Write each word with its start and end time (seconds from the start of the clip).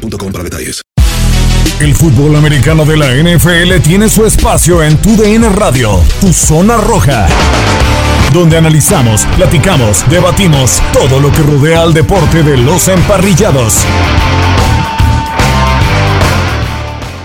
para 0.00 0.44
detalles. 0.44 0.82
El 1.80 1.94
fútbol 1.94 2.36
americano 2.36 2.84
de 2.84 2.96
la 2.96 3.14
NFL 3.14 3.82
tiene 3.82 4.08
su 4.08 4.26
espacio 4.26 4.82
en 4.82 4.96
Tu 4.98 5.16
DN 5.16 5.48
Radio, 5.48 6.02
Tu 6.20 6.32
Zona 6.32 6.76
Roja, 6.76 7.26
donde 8.32 8.58
analizamos, 8.58 9.24
platicamos, 9.36 10.08
debatimos 10.10 10.82
todo 10.92 11.20
lo 11.20 11.32
que 11.32 11.42
rodea 11.42 11.82
al 11.82 11.94
deporte 11.94 12.42
de 12.42 12.56
los 12.58 12.88
emparrillados. 12.88 13.84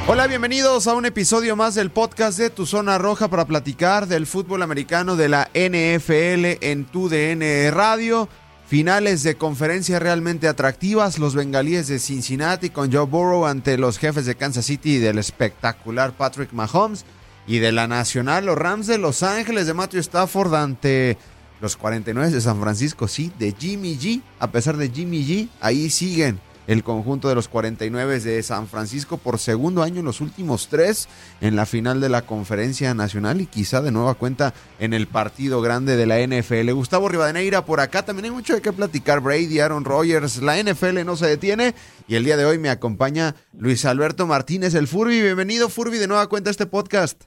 Hola, 0.07 0.27
bienvenidos 0.27 0.87
a 0.87 0.93
un 0.93 1.05
episodio 1.05 1.55
más 1.55 1.75
del 1.75 1.89
podcast 1.89 2.37
de 2.37 2.49
Tu 2.49 2.65
Zona 2.65 2.97
Roja 2.97 3.27
para 3.27 3.45
platicar 3.45 4.07
del 4.07 4.27
fútbol 4.27 4.61
americano 4.61 5.15
de 5.15 5.29
la 5.29 5.49
NFL 5.53 6.63
en 6.63 6.85
Tu 6.85 7.09
DN 7.09 7.71
Radio. 7.71 8.29
Finales 8.67 9.21
de 9.21 9.35
conferencia 9.35 9.99
realmente 9.99 10.47
atractivas, 10.47 11.19
los 11.19 11.35
bengalíes 11.35 11.87
de 11.87 11.99
Cincinnati 11.99 12.71
con 12.71 12.91
Joe 12.91 13.05
Burrow 13.05 13.45
ante 13.45 13.77
los 13.77 13.99
jefes 13.99 14.25
de 14.25 14.33
Kansas 14.33 14.65
City 14.65 14.95
y 14.95 14.97
del 14.97 15.19
espectacular 15.19 16.13
Patrick 16.13 16.51
Mahomes 16.51 17.05
y 17.45 17.59
de 17.59 17.71
la 17.71 17.87
nacional 17.87 18.47
los 18.47 18.57
Rams 18.57 18.87
de 18.87 18.97
Los 18.97 19.21
Ángeles 19.21 19.67
de 19.67 19.75
Matthew 19.75 19.99
Stafford 19.99 20.55
ante 20.55 21.15
los 21.61 21.77
49 21.77 22.31
de 22.31 22.41
San 22.41 22.59
Francisco, 22.59 23.07
sí, 23.07 23.31
de 23.37 23.53
Jimmy 23.57 23.97
G, 23.97 24.23
a 24.39 24.49
pesar 24.49 24.77
de 24.77 24.89
Jimmy 24.89 25.23
G, 25.23 25.47
ahí 25.61 25.91
siguen 25.91 26.39
el 26.67 26.83
conjunto 26.83 27.29
de 27.29 27.35
los 27.35 27.47
49 27.47 28.19
de 28.19 28.43
San 28.43 28.67
Francisco 28.67 29.17
por 29.17 29.37
segundo 29.37 29.83
año 29.83 29.99
en 29.99 30.05
los 30.05 30.21
últimos 30.21 30.67
tres 30.67 31.07
en 31.41 31.55
la 31.55 31.65
final 31.65 32.01
de 32.01 32.09
la 32.09 32.23
conferencia 32.23 32.93
nacional 32.93 33.41
y 33.41 33.45
quizá 33.45 33.81
de 33.81 33.91
nueva 33.91 34.15
cuenta 34.15 34.53
en 34.79 34.93
el 34.93 35.07
partido 35.07 35.61
grande 35.61 35.95
de 35.95 36.05
la 36.05 36.19
NFL. 36.19 36.71
Gustavo 36.71 37.09
Rivadeneira 37.09 37.65
por 37.65 37.79
acá, 37.79 38.03
también 38.03 38.25
hay 38.25 38.31
mucho 38.31 38.55
de 38.55 38.61
qué 38.61 38.71
platicar. 38.71 39.21
Brady, 39.21 39.59
Aaron 39.59 39.85
Rodgers, 39.85 40.41
la 40.41 40.61
NFL 40.61 41.05
no 41.05 41.15
se 41.15 41.27
detiene 41.27 41.73
y 42.07 42.15
el 42.15 42.23
día 42.23 42.37
de 42.37 42.45
hoy 42.45 42.57
me 42.57 42.69
acompaña 42.69 43.35
Luis 43.57 43.85
Alberto 43.85 44.27
Martínez, 44.27 44.75
el 44.75 44.87
Furby. 44.87 45.21
Bienvenido 45.21 45.69
Furby 45.69 45.97
de 45.97 46.07
nueva 46.07 46.27
cuenta 46.27 46.49
a 46.49 46.51
este 46.51 46.65
podcast. 46.65 47.23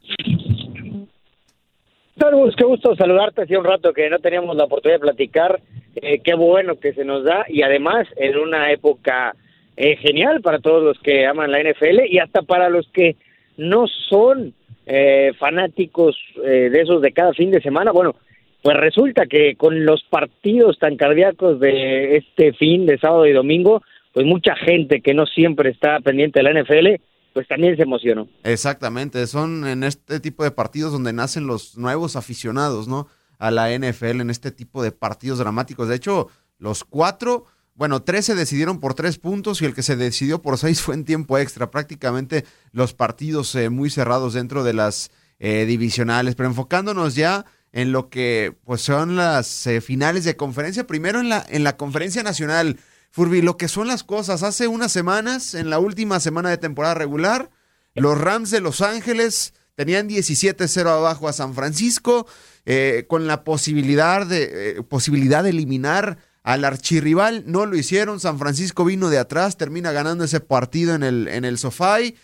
Saludos, 2.19 2.55
qué 2.57 2.65
gusto 2.65 2.97
saludarte. 2.97 3.43
Hacía 3.43 3.61
un 3.61 3.65
rato 3.65 3.93
que 3.93 4.11
no 4.11 4.19
teníamos 4.19 4.57
la 4.57 4.65
oportunidad 4.65 4.97
de 4.97 5.07
platicar. 5.07 5.61
Eh, 5.97 6.21
qué 6.23 6.35
bueno 6.35 6.79
que 6.79 6.93
se 6.93 7.05
nos 7.05 7.25
da 7.25 7.45
y 7.49 7.63
además 7.63 8.07
en 8.17 8.39
una 8.39 8.71
época 8.71 9.35
eh, 9.77 9.97
genial 9.97 10.41
para 10.43 10.61
todos 10.61 10.83
los 10.83 10.99
que 11.01 11.27
aman 11.27 11.51
la 11.51 11.63
NFL 11.63 12.07
y 12.09 12.19
hasta 12.19 12.43
para 12.43 12.69
los 12.69 12.89
que 12.89 13.17
no 13.57 13.87
son 14.09 14.55
eh, 14.87 15.33
fanáticos 15.39 16.17
de 16.43 16.81
esos 16.81 17.03
de 17.03 17.13
cada 17.13 17.33
fin 17.33 17.51
de 17.51 17.61
semana. 17.61 17.91
Bueno, 17.93 18.15
pues 18.63 18.77
resulta 18.77 19.27
que 19.27 19.57
con 19.57 19.85
los 19.85 20.03
partidos 20.05 20.79
tan 20.79 20.97
cardíacos 20.97 21.61
de 21.61 22.17
este 22.17 22.53
fin 22.53 22.87
de 22.87 22.99
sábado 22.99 23.27
y 23.27 23.33
domingo, 23.33 23.83
pues 24.13 24.25
mucha 24.25 24.55
gente 24.57 25.01
que 25.01 25.15
no 25.15 25.27
siempre 25.27 25.71
está 25.71 26.01
pendiente 26.01 26.41
de 26.41 26.43
la 26.43 26.63
NFL 26.63 27.03
pues 27.39 27.47
también 27.47 27.77
se 27.77 27.83
emocionó. 27.83 28.27
Exactamente, 28.43 29.25
son 29.29 29.65
en 29.65 29.85
este 29.85 30.19
tipo 30.19 30.43
de 30.43 30.51
partidos 30.51 30.91
donde 30.91 31.13
nacen 31.13 31.47
los 31.47 31.79
nuevos 31.79 32.17
aficionados, 32.17 32.89
¿no? 32.89 33.07
A 33.39 33.51
la 33.51 33.71
NFL, 33.71 34.21
en 34.21 34.31
este 34.31 34.51
tipo 34.51 34.83
de 34.83 34.93
partidos 34.93 35.39
dramáticos. 35.39 35.89
De 35.89 35.95
hecho, 35.95 36.29
los 36.59 36.85
cuatro, 36.85 37.45
bueno, 37.75 38.03
tres 38.03 38.27
se 38.27 38.35
decidieron 38.35 38.81
por 38.81 38.95
tres 38.95 39.19
puntos 39.19 39.63
y 39.63 39.65
el 39.65 39.75
que 39.75 39.85
se 39.85 39.95
decidió 39.95 40.43
por 40.43 40.59
seis 40.59 40.83
fue 40.83 40.95
en 40.95 41.05
tiempo 41.05 41.39
extra. 41.39 41.71
Prácticamente 41.71 42.45
los 42.73 42.95
partidos 42.95 43.55
eh, 43.55 43.71
muy 43.71 43.91
cerrados 43.91 44.35
dentro 44.35 44.65
de 44.65 44.75
las 44.75 45.11
eh, 45.39 45.65
divisionales, 45.67 46.35
pero 46.35 46.49
enfocándonos 46.49 47.15
ya 47.15 47.47
en 47.71 47.93
lo 47.93 48.09
que 48.09 48.57
pues 48.65 48.83
son 48.83 49.15
las 49.15 49.67
eh, 49.67 49.81
finales 49.81 50.25
de 50.25 50.37
conferencia. 50.37 50.87
Primero 50.87 51.21
en 51.21 51.29
la, 51.29 51.45
en 51.49 51.65
la 51.65 51.77
conferencia 51.77 52.23
nacional. 52.23 52.79
Furby, 53.11 53.41
lo 53.41 53.57
que 53.57 53.69
son 53.69 53.87
las 53.87 54.05
cosas. 54.05 54.43
Hace 54.43 54.67
unas 54.67 54.93
semanas, 54.93 55.55
en 55.55 55.71
la 55.71 55.79
última 55.79 56.21
semana 56.21 56.51
de 56.51 56.59
temporada 56.59 56.95
regular, 56.95 57.51
los 57.95 58.19
Rams 58.19 58.51
de 58.51 58.61
Los 58.61 58.81
Ángeles 58.81 59.55
tenían 59.79 60.09
17-0 60.09 60.89
abajo 60.89 61.29
a 61.29 61.33
San 61.33 61.55
Francisco, 61.55 62.27
eh, 62.67 63.05
con 63.07 63.29
la 63.29 63.45
posibilidad 63.45 64.27
de, 64.27 64.71
eh, 64.71 64.83
posibilidad 64.83 65.45
de 65.45 65.51
eliminar 65.51 66.19
al 66.43 66.65
archirrival. 66.65 67.45
No 67.47 67.65
lo 67.65 67.77
hicieron. 67.77 68.19
San 68.19 68.41
Francisco 68.41 68.85
vino 68.85 69.09
de 69.09 69.19
atrás, 69.19 69.57
termina 69.57 69.93
ganando 69.93 70.25
ese 70.25 70.41
partido 70.41 70.97
en 70.97 71.05
el, 71.05 71.29
en 71.29 71.45
el 71.45 71.59
Sofai. 71.59 72.17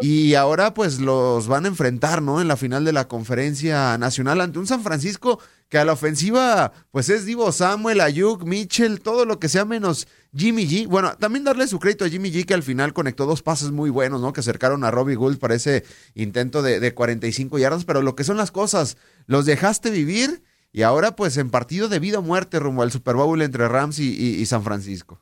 Y 0.00 0.34
ahora 0.34 0.74
pues 0.74 1.00
los 1.00 1.48
van 1.48 1.64
a 1.64 1.68
enfrentar, 1.68 2.22
¿no? 2.22 2.40
En 2.40 2.48
la 2.48 2.56
final 2.56 2.84
de 2.84 2.92
la 2.92 3.08
conferencia 3.08 3.96
nacional 3.98 4.40
ante 4.40 4.58
un 4.58 4.66
San 4.66 4.82
Francisco 4.82 5.40
que 5.68 5.78
a 5.78 5.84
la 5.84 5.92
ofensiva 5.92 6.72
pues 6.90 7.08
es 7.08 7.26
Divo 7.26 7.52
Samuel, 7.52 8.00
Ayuk, 8.00 8.44
Mitchell, 8.44 9.00
todo 9.00 9.24
lo 9.24 9.38
que 9.38 9.48
sea 9.48 9.64
menos 9.64 10.08
Jimmy 10.34 10.66
G. 10.66 10.86
Bueno, 10.88 11.12
también 11.18 11.44
darle 11.44 11.66
su 11.66 11.78
crédito 11.78 12.04
a 12.04 12.08
Jimmy 12.08 12.30
G 12.30 12.44
que 12.44 12.54
al 12.54 12.62
final 12.62 12.92
conectó 12.92 13.26
dos 13.26 13.42
pases 13.42 13.70
muy 13.70 13.90
buenos, 13.90 14.20
¿no? 14.20 14.32
Que 14.32 14.40
acercaron 14.40 14.84
a 14.84 14.90
Robbie 14.90 15.14
Gould 15.16 15.38
para 15.38 15.54
ese 15.54 15.84
intento 16.14 16.62
de, 16.62 16.80
de 16.80 16.94
45 16.94 17.58
yardas, 17.58 17.84
pero 17.84 18.02
lo 18.02 18.16
que 18.16 18.24
son 18.24 18.36
las 18.36 18.50
cosas, 18.50 18.96
los 19.26 19.46
dejaste 19.46 19.90
vivir 19.90 20.42
y 20.72 20.82
ahora 20.82 21.16
pues 21.16 21.36
en 21.36 21.50
partido 21.50 21.88
de 21.88 21.98
vida 21.98 22.18
o 22.18 22.22
muerte 22.22 22.58
rumbo 22.58 22.82
al 22.82 22.90
Super 22.90 23.16
Bowl 23.16 23.42
entre 23.42 23.68
Rams 23.68 23.98
y, 23.98 24.44
San 24.46 24.62
Francisco. 24.62 25.20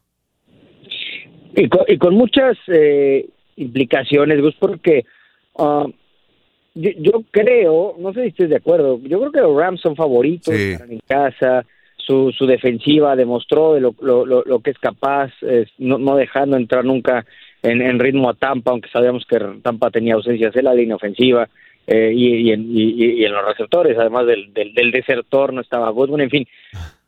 Y 1.57 1.69
con, 1.99 2.15
muchas 2.15 2.57
eh, 2.69 3.29
implicaciones, 3.59 4.41
Gus, 4.41 4.55
porque 4.59 5.05
uh, 5.55 5.91
yo, 6.75 7.23
creo, 7.31 7.97
no 7.99 8.13
sé 8.13 8.23
si 8.23 8.29
estés 8.29 8.51
de 8.51 8.57
acuerdo, 8.57 9.01
yo 9.03 9.19
creo 9.19 9.33
que 9.33 9.41
los 9.41 9.57
Rams 9.57 9.81
son 9.81 9.97
favoritos 9.97 10.55
en 10.55 11.01
casa, 11.07 11.65
su, 11.97 12.33
su 12.33 12.47
defensiva 12.47 13.17
demostró 13.17 13.79
lo, 13.79 13.95
lo, 14.01 14.25
lo, 14.25 14.61
que 14.61 14.71
es 14.71 14.79
capaz, 14.79 15.31
no, 15.79 15.99
no, 15.99 16.17
dejando 16.17 16.57
entrar 16.57 16.85
nunca 16.85 17.27
en, 17.63 17.83
en, 17.83 17.99
ritmo 17.99 18.31
a 18.31 18.35
Tampa, 18.35 18.71
aunque 18.71 18.89
sabíamos 18.91 19.27
que 19.27 19.39
Tampa 19.63 19.91
tenía 19.91 20.15
ausencias 20.15 20.55
en 20.57 20.65
la 20.65 20.75
línea 20.75 20.97
ofensiva 20.97 21.49
eh, 21.87 22.13
y, 22.15 22.49
y, 22.49 22.53
en, 22.53 22.67
y, 22.71 23.25
en 23.25 23.33
los 23.33 23.45
receptores, 23.47 23.97
además 23.99 24.27
del, 24.27 24.53
del, 24.53 24.75
del 24.75 24.91
desertor 24.91 25.53
no 25.53 25.63
estaba 25.63 25.89
Goodwin, 25.89 26.21
en 26.21 26.31
fin. 26.31 26.47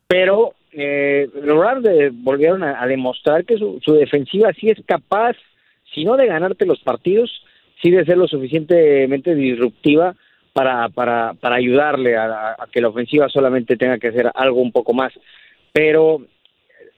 Pero 0.07 0.55
eh, 0.73 1.29
los 1.43 1.63
Rams 1.63 1.87
volvieron 2.15 2.63
a, 2.63 2.83
a, 2.83 2.87
demostrar 2.87 3.45
que 3.45 3.59
su, 3.59 3.79
su 3.85 3.93
defensiva 3.93 4.53
sí 4.59 4.71
es 4.71 4.79
capaz, 4.87 5.37
si 5.95 6.05
no 6.05 6.17
de 6.17 6.27
ganarte 6.27 6.67
los 6.67 6.81
partidos, 6.81 7.31
sí 7.83 7.91
de 7.91 8.05
ser 8.05 8.17
lo 8.17 8.29
suficientemente 8.29 9.35
disruptiva 9.35 10.15
para, 10.53 10.89
para, 10.89 11.35
para 11.35 11.57
ayudarle 11.57 12.17
a, 12.17 12.57
que 12.73 12.81
la 12.81 12.89
ofensiva 12.89 13.29
solamente 13.29 13.77
tenga 13.77 13.99
que 13.99 14.09
hacer 14.09 14.31
algo 14.35 14.61
un 14.61 14.73
poco 14.73 14.93
más. 14.93 15.13
Pero 15.73 16.23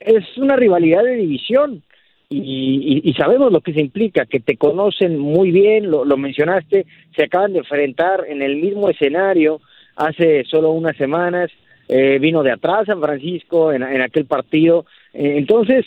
es 0.01 0.25
una 0.37 0.57
rivalidad 0.57 1.05
de 1.05 1.17
división 1.17 1.83
y, 2.29 3.03
y, 3.05 3.13
sabemos 3.13 3.53
lo 3.53 3.61
que 3.61 3.75
se 3.75 3.81
implica, 3.81 4.25
que 4.25 4.41
te 4.41 4.57
conocen 4.57 5.19
muy 5.19 5.51
bien, 5.51 5.91
lo, 5.91 6.07
lo, 6.07 6.17
mencionaste, 6.17 6.87
se 7.15 7.25
acaban 7.25 7.53
de 7.53 7.59
enfrentar 7.59 8.25
en 8.27 8.41
el 8.41 8.57
mismo 8.57 8.89
escenario 8.89 9.61
hace 9.97 10.45
solo 10.45 10.71
unas 10.71 10.97
semanas, 10.97 11.51
eh, 11.89 12.19
vino 12.19 12.43
de 12.43 12.53
atrás 12.53 12.87
San 12.87 13.03
Francisco 13.03 13.71
en, 13.71 13.83
en 13.83 14.01
aquel 14.01 14.25
partido. 14.25 14.87
Eh, 15.13 15.35
entonces, 15.37 15.85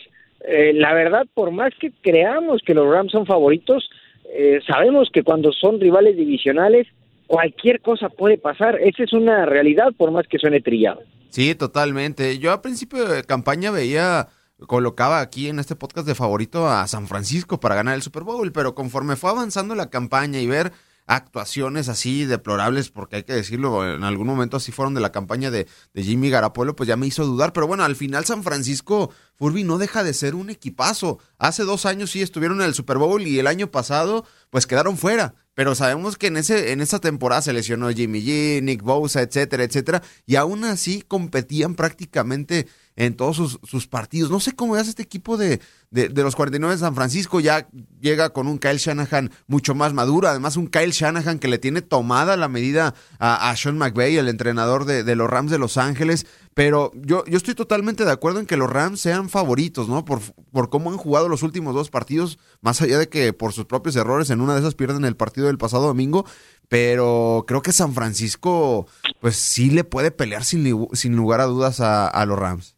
eh, 0.47 0.73
la 0.73 0.93
verdad, 0.93 1.25
por 1.33 1.51
más 1.51 1.73
que 1.79 1.91
creamos 2.01 2.61
que 2.65 2.73
los 2.73 2.87
Rams 2.87 3.11
son 3.11 3.25
favoritos, 3.25 3.89
eh, 4.33 4.59
sabemos 4.67 5.09
que 5.11 5.23
cuando 5.23 5.51
son 5.51 5.79
rivales 5.79 6.17
divisionales, 6.17 6.87
cualquier 7.27 7.81
cosa 7.81 8.09
puede 8.09 8.37
pasar. 8.37 8.79
Esa 8.81 9.03
es 9.03 9.13
una 9.13 9.45
realidad, 9.45 9.93
por 9.97 10.11
más 10.11 10.27
que 10.27 10.37
suene 10.37 10.61
trillado. 10.61 11.01
Sí, 11.29 11.55
totalmente. 11.55 12.37
Yo 12.39 12.51
a 12.51 12.61
principio 12.61 13.07
de 13.07 13.23
campaña 13.23 13.71
veía, 13.71 14.27
colocaba 14.67 15.19
aquí 15.19 15.49
en 15.49 15.59
este 15.59 15.75
podcast 15.75 16.07
de 16.07 16.15
favorito 16.15 16.67
a 16.67 16.87
San 16.87 17.07
Francisco 17.07 17.59
para 17.59 17.75
ganar 17.75 17.95
el 17.95 18.01
Super 18.01 18.23
Bowl, 18.23 18.51
pero 18.51 18.75
conforme 18.75 19.15
fue 19.15 19.31
avanzando 19.31 19.75
la 19.75 19.89
campaña 19.89 20.39
y 20.39 20.47
ver 20.47 20.71
actuaciones 21.07 21.89
así 21.89 22.25
deplorables, 22.25 22.89
porque 22.89 23.17
hay 23.17 23.23
que 23.23 23.33
decirlo, 23.33 23.87
en 23.87 24.03
algún 24.03 24.27
momento 24.27 24.57
así 24.57 24.71
fueron 24.71 24.93
de 24.93 25.01
la 25.01 25.11
campaña 25.11 25.51
de, 25.51 25.67
de 25.93 26.03
Jimmy 26.03 26.29
Garapolo, 26.29 26.75
pues 26.75 26.87
ya 26.87 26.97
me 26.97 27.07
hizo 27.07 27.25
dudar. 27.25 27.53
Pero 27.53 27.67
bueno, 27.67 27.83
al 27.83 27.95
final 27.95 28.25
San 28.25 28.43
Francisco, 28.43 29.11
Furby, 29.35 29.63
no 29.63 29.77
deja 29.77 30.03
de 30.03 30.13
ser 30.13 30.35
un 30.35 30.49
equipazo. 30.49 31.19
Hace 31.37 31.63
dos 31.63 31.85
años 31.85 32.11
sí 32.11 32.21
estuvieron 32.21 32.61
en 32.61 32.67
el 32.67 32.73
Super 32.73 32.97
Bowl 32.97 33.21
y 33.21 33.39
el 33.39 33.47
año 33.47 33.69
pasado, 33.69 34.25
pues 34.49 34.67
quedaron 34.67 34.97
fuera. 34.97 35.35
Pero 35.53 35.73
sabemos 35.73 36.17
que 36.17 36.27
en, 36.27 36.37
ese, 36.37 36.73
en 36.73 36.81
esa 36.81 36.99
temporada 36.99 37.41
se 37.41 37.53
lesionó 37.53 37.89
Jimmy 37.89 38.21
G, 38.21 38.61
Nick 38.61 38.81
Bosa, 38.81 39.21
etcétera, 39.21 39.63
etcétera. 39.63 40.03
Y 40.25 40.35
aún 40.35 40.65
así 40.65 41.01
competían 41.01 41.75
prácticamente 41.75 42.67
en 42.95 43.15
todos 43.15 43.59
sus, 43.63 43.87
partidos. 43.87 44.31
No 44.31 44.39
sé 44.39 44.53
cómo 44.53 44.75
hace 44.75 44.89
este 44.89 45.03
equipo 45.03 45.37
de, 45.37 45.59
de, 45.91 46.09
los 46.23 46.35
49 46.35 46.75
de 46.75 46.79
San 46.79 46.95
Francisco. 46.95 47.39
Ya 47.39 47.67
llega 47.99 48.29
con 48.29 48.47
un 48.47 48.57
Kyle 48.57 48.77
Shanahan 48.77 49.31
mucho 49.47 49.75
más 49.75 49.93
maduro. 49.93 50.29
Además, 50.29 50.55
un 50.55 50.67
Kyle 50.67 50.91
Shanahan 50.91 51.39
que 51.39 51.49
le 51.49 51.57
tiene 51.57 51.81
tomada 51.81 52.37
la 52.37 52.47
medida 52.47 52.95
a, 53.19 53.53
Sean 53.57 53.77
McVay, 53.77 54.17
el 54.17 54.29
entrenador 54.29 54.85
de, 54.85 55.15
los 55.15 55.29
Rams 55.29 55.51
de 55.51 55.57
Los 55.57 55.77
Ángeles. 55.77 56.25
Pero 56.53 56.91
yo, 56.95 57.25
yo 57.25 57.35
estoy 57.35 57.53
totalmente 57.53 58.05
de 58.05 58.11
acuerdo 58.11 58.39
en 58.39 58.45
que 58.45 58.55
los 58.55 58.69
Rams 58.69 59.01
sean 59.01 59.27
favoritos, 59.27 59.89
¿no? 59.89 60.05
Por, 60.05 60.21
por 60.53 60.69
cómo 60.69 60.89
han 60.89 60.97
jugado 60.97 61.27
los 61.27 61.43
últimos 61.43 61.75
dos 61.75 61.89
partidos, 61.89 62.39
más 62.61 62.81
allá 62.81 62.97
de 62.97 63.09
que 63.09 63.33
por 63.33 63.51
sus 63.51 63.65
propios 63.65 63.97
errores 63.97 64.29
en 64.29 64.39
una 64.39 64.53
de 64.53 64.61
esas 64.61 64.73
pierden 64.73 65.03
el 65.03 65.17
partido 65.17 65.47
del 65.47 65.57
pasado 65.57 65.87
domingo. 65.87 66.25
Pero 66.69 67.43
creo 67.45 67.61
que 67.61 67.73
San 67.73 67.93
Francisco, 67.93 68.87
pues 69.19 69.35
sí 69.35 69.69
le 69.69 69.83
puede 69.83 70.11
pelear 70.11 70.45
sin, 70.45 70.87
sin 70.93 71.15
lugar 71.15 71.41
a 71.41 71.45
dudas 71.45 71.81
a 71.81 72.25
los 72.25 72.39
Rams. 72.39 72.74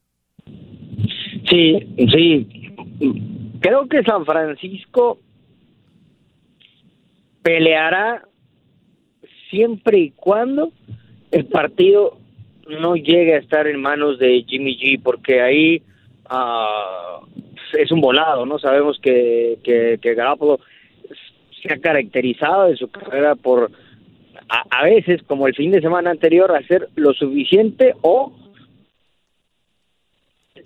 Sí, 1.49 1.87
sí. 2.11 2.47
Creo 3.59 3.87
que 3.87 4.03
San 4.03 4.25
Francisco 4.25 5.19
peleará 7.41 8.23
siempre 9.49 9.99
y 9.99 10.11
cuando 10.11 10.71
el 11.31 11.45
partido 11.45 12.17
no 12.81 12.95
llegue 12.95 13.35
a 13.35 13.39
estar 13.39 13.67
en 13.67 13.81
manos 13.81 14.19
de 14.19 14.43
Jimmy 14.45 14.77
G, 14.77 15.01
porque 15.01 15.41
ahí 15.41 15.81
uh, 16.29 17.25
es 17.77 17.91
un 17.91 18.01
volado, 18.01 18.45
¿no? 18.45 18.59
Sabemos 18.59 18.99
que, 18.99 19.57
que, 19.63 19.99
se 21.61 21.73
ha 21.73 21.77
caracterizado 21.79 22.67
en 22.67 22.77
su 22.77 22.89
carrera 22.89 23.35
por 23.35 23.71
a, 24.49 24.83
veces, 24.83 25.21
como 25.23 25.47
el 25.47 25.55
fin 25.55 25.71
de 25.71 25.81
semana 25.81 26.11
anterior, 26.11 26.55
hacer 26.55 26.89
lo 26.95 27.13
suficiente 27.13 27.95
o 28.01 28.31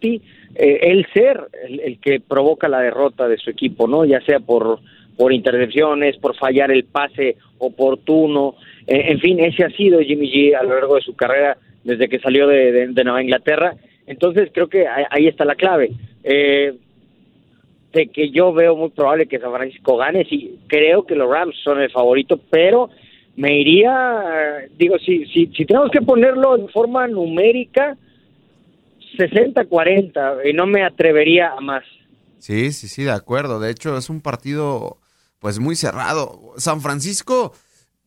eh, 0.04 0.80
el 0.82 1.06
ser 1.14 1.48
el, 1.68 2.00
que 2.00 2.20
provoca 2.20 2.68
la 2.68 2.80
derrota 2.80 3.28
de 3.28 3.38
su 3.38 3.50
equipo, 3.50 3.88
¿no? 3.88 4.06
Ya 4.06 4.22
sea 4.22 4.40
por, 4.40 4.80
por 5.18 5.34
intercepciones, 5.34 6.18
por 6.18 6.36
fallar 6.36 6.72
el 6.72 6.86
pase 6.86 7.38
oportuno, 7.58 8.56
eh, 8.88 9.06
en 9.10 9.20
fin, 9.20 9.40
ese 9.40 9.64
ha 9.64 9.70
sido 9.70 10.02
Jimmy 10.02 10.32
G 10.32 10.56
a 10.56 10.64
lo 10.64 10.76
largo 10.76 10.96
de 10.96 11.02
su 11.02 11.16
carrera 11.16 11.58
desde 11.84 12.10
que 12.10 12.20
salió 12.20 12.48
de, 12.48 12.88
Nueva 12.88 13.24
Inglaterra. 13.24 13.76
Entonces 14.08 14.50
creo 14.54 14.68
que 14.68 14.86
ahí 14.88 15.28
está 15.28 15.46
la 15.46 15.56
clave. 15.56 15.92
Eh, 16.24 16.74
de 17.94 18.08
que 18.08 18.30
yo 18.30 18.54
veo 18.54 18.76
muy 18.76 18.90
probable 18.90 19.28
que 19.28 19.40
San 19.40 19.52
Francisco 19.52 19.98
gane, 19.98 20.26
sí, 20.26 20.60
creo 20.68 21.04
que 21.06 21.16
los 21.16 21.30
Rams 21.30 21.56
son 21.62 21.82
el 21.82 21.92
favorito, 21.92 22.40
pero 22.50 22.90
me 23.36 23.60
iría, 23.60 24.66
digo, 24.78 24.98
si, 25.00 25.26
si, 25.26 25.48
si 25.48 25.66
tenemos 25.66 25.92
que 25.92 26.02
ponerlo 26.02 26.58
en 26.58 26.70
forma 26.70 27.08
numérica, 27.08 27.98
60-40 29.18 30.50
y 30.50 30.54
no 30.54 30.66
me 30.66 30.84
atrevería 30.84 31.54
a 31.54 31.62
más. 31.62 31.84
Sí, 32.40 32.72
sí, 32.72 32.88
sí, 32.88 33.04
de 33.04 33.12
acuerdo. 33.12 33.60
De 33.60 33.70
hecho, 33.70 33.98
es 33.98 34.10
un 34.10 34.22
partido 34.22 34.98
pues 35.40 35.60
muy 35.60 35.76
cerrado. 35.76 36.54
San 36.58 36.82
Francisco 36.82 37.54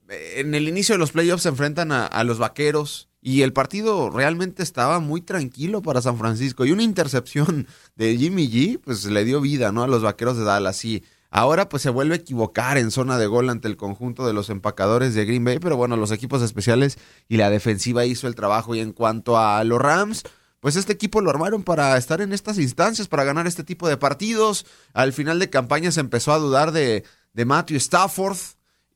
eh, 0.08 0.34
en 0.36 0.54
el 0.54 0.68
inicio 0.68 0.94
de 0.94 0.98
los 0.98 1.12
playoffs 1.12 1.44
se 1.44 1.48
enfrentan 1.48 1.92
a, 1.92 2.24
los 2.24 2.38
Vaqueros 2.38 3.08
y 3.22 3.42
el 3.42 3.52
partido 3.52 4.10
realmente 4.10 4.62
estaba 4.62 5.00
muy 5.00 5.22
tranquilo 5.22 5.80
para 5.80 6.02
San 6.02 6.18
Francisco 6.18 6.64
y 6.64 6.72
una 6.72 6.82
intercepción 6.82 7.66
de 7.96 8.16
Jimmy 8.16 8.48
G 8.48 8.80
pues 8.80 9.04
le 9.06 9.24
dio 9.24 9.40
vida, 9.40 9.72
¿no? 9.72 9.82
a 9.82 9.88
los 9.88 10.02
Vaqueros 10.02 10.36
de 10.36 10.44
Dallas 10.44 10.84
y 10.84 11.04
ahora 11.30 11.68
pues 11.68 11.82
se 11.82 11.90
vuelve 11.90 12.14
a 12.14 12.18
equivocar 12.18 12.76
en 12.76 12.90
zona 12.90 13.16
de 13.16 13.26
gol 13.26 13.48
ante 13.48 13.66
el 13.66 13.76
conjunto 13.76 14.26
de 14.26 14.34
los 14.34 14.50
empacadores 14.50 15.14
de 15.14 15.24
Green 15.24 15.44
Bay, 15.44 15.58
pero 15.58 15.76
bueno, 15.76 15.96
los 15.96 16.12
equipos 16.12 16.42
especiales 16.42 16.98
y 17.28 17.38
la 17.38 17.48
defensiva 17.48 18.04
hizo 18.04 18.28
el 18.28 18.34
trabajo 18.34 18.74
y 18.74 18.80
en 18.80 18.92
cuanto 18.92 19.38
a 19.38 19.64
los 19.64 19.80
Rams 19.80 20.24
pues 20.64 20.76
este 20.76 20.94
equipo 20.94 21.20
lo 21.20 21.28
armaron 21.28 21.62
para 21.62 21.94
estar 21.98 22.22
en 22.22 22.32
estas 22.32 22.56
instancias, 22.58 23.06
para 23.06 23.22
ganar 23.22 23.46
este 23.46 23.64
tipo 23.64 23.86
de 23.86 23.98
partidos. 23.98 24.64
Al 24.94 25.12
final 25.12 25.38
de 25.38 25.50
campaña 25.50 25.92
se 25.92 26.00
empezó 26.00 26.32
a 26.32 26.38
dudar 26.38 26.72
de, 26.72 27.04
de 27.34 27.44
Matthew 27.44 27.76
Stafford. 27.76 28.38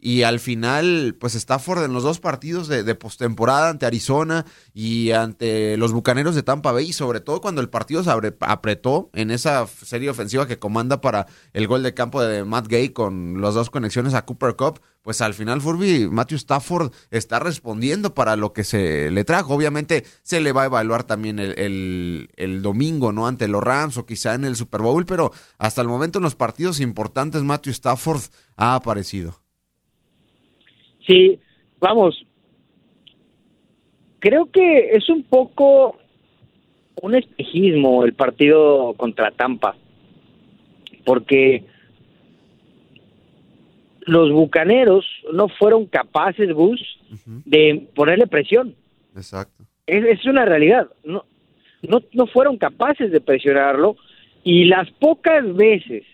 Y 0.00 0.22
al 0.22 0.38
final, 0.38 1.16
pues 1.18 1.34
Stafford 1.34 1.82
en 1.82 1.92
los 1.92 2.04
dos 2.04 2.20
partidos 2.20 2.68
de, 2.68 2.94
postemporada 2.94 3.70
ante 3.70 3.84
Arizona 3.84 4.46
y 4.72 5.10
ante 5.10 5.76
los 5.76 5.92
Bucaneros 5.92 6.36
de 6.36 6.44
Tampa 6.44 6.70
Bay, 6.70 6.90
y 6.90 6.92
sobre 6.92 7.20
todo 7.20 7.40
cuando 7.40 7.60
el 7.60 7.68
partido 7.68 8.04
se 8.04 8.10
apretó 8.40 9.10
en 9.12 9.32
esa 9.32 9.66
serie 9.66 10.08
ofensiva 10.08 10.46
que 10.46 10.60
comanda 10.60 11.00
para 11.00 11.26
el 11.52 11.66
gol 11.66 11.82
de 11.82 11.94
campo 11.94 12.22
de 12.22 12.44
Matt 12.44 12.68
Gay 12.68 12.90
con 12.90 13.40
las 13.42 13.54
dos 13.54 13.70
conexiones 13.70 14.14
a 14.14 14.24
Cooper 14.24 14.54
Cup, 14.54 14.80
pues 15.02 15.20
al 15.20 15.34
final 15.34 15.60
Furby, 15.60 16.08
Matthew 16.08 16.36
Stafford 16.36 16.92
está 17.10 17.40
respondiendo 17.40 18.14
para 18.14 18.36
lo 18.36 18.52
que 18.52 18.62
se 18.62 19.10
le 19.10 19.24
trajo. 19.24 19.54
Obviamente 19.54 20.04
se 20.22 20.40
le 20.40 20.52
va 20.52 20.62
a 20.62 20.66
evaluar 20.66 21.04
también 21.04 21.40
el, 21.40 22.30
el 22.36 22.62
domingo, 22.62 23.10
¿no? 23.10 23.26
Ante 23.26 23.48
los 23.48 23.64
Rams 23.64 23.96
o 23.96 24.06
quizá 24.06 24.34
en 24.34 24.44
el 24.44 24.54
Super 24.54 24.82
Bowl, 24.82 25.06
pero 25.06 25.32
hasta 25.58 25.80
el 25.80 25.88
momento 25.88 26.18
en 26.18 26.24
los 26.24 26.36
partidos 26.36 26.78
importantes 26.78 27.42
Matthew 27.42 27.72
Stafford 27.72 28.22
ha 28.56 28.74
aparecido. 28.74 29.47
Sí, 31.08 31.40
vamos, 31.80 32.22
creo 34.18 34.50
que 34.50 34.90
es 34.90 35.08
un 35.08 35.22
poco 35.22 35.96
un 37.00 37.14
espejismo 37.14 38.04
el 38.04 38.12
partido 38.12 38.92
contra 38.94 39.30
Tampa, 39.30 39.74
porque 41.06 41.64
los 44.00 44.30
bucaneros 44.32 45.06
no 45.32 45.48
fueron 45.48 45.86
capaces, 45.86 46.52
Gus, 46.52 46.80
de 47.24 47.88
ponerle 47.94 48.26
presión. 48.26 48.74
Exacto. 49.16 49.64
Es, 49.86 50.04
es, 50.04 50.26
una 50.26 50.44
realidad. 50.44 50.88
No, 51.04 51.24
no, 51.80 52.02
no 52.12 52.26
fueron 52.26 52.58
capaces 52.58 53.10
de 53.10 53.20
presionarlo 53.22 53.96
y 54.44 54.64
las 54.64 54.90
pocas 54.92 55.54
veces 55.54 56.04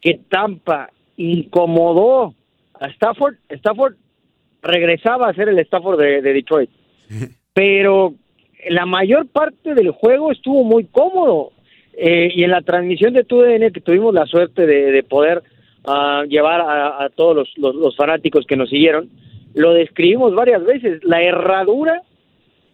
que 0.00 0.18
Tampa 0.30 0.90
incomodó 1.16 2.34
a 2.82 2.88
Stafford, 2.88 3.36
Stafford 3.48 3.94
regresaba 4.62 5.28
a 5.28 5.34
ser 5.34 5.48
el 5.48 5.58
Stafford 5.60 6.00
de, 6.00 6.22
Detroit. 6.22 6.70
Pero 7.52 8.14
la 8.68 8.86
mayor 8.86 9.28
parte 9.28 9.74
del 9.74 9.90
juego 9.90 10.32
estuvo 10.32 10.64
muy 10.64 10.84
cómodo. 10.84 11.52
Eh, 11.94 12.32
y 12.34 12.42
en 12.42 12.50
la 12.50 12.62
transmisión 12.62 13.12
de 13.12 13.24
TUDN 13.24 13.70
que 13.70 13.82
tuvimos 13.82 14.14
la 14.14 14.24
suerte 14.24 14.66
de, 14.66 15.02
poder 15.02 15.42
uh, 15.84 16.24
llevar 16.26 16.62
a, 16.62 17.08
todos 17.14 17.36
los, 17.36 17.74
los, 17.74 17.94
fanáticos 17.96 18.46
que 18.46 18.56
nos 18.56 18.70
siguieron, 18.70 19.10
lo 19.54 19.74
describimos 19.74 20.34
varias 20.34 20.64
veces. 20.64 21.04
La 21.04 21.22
herradura 21.22 22.02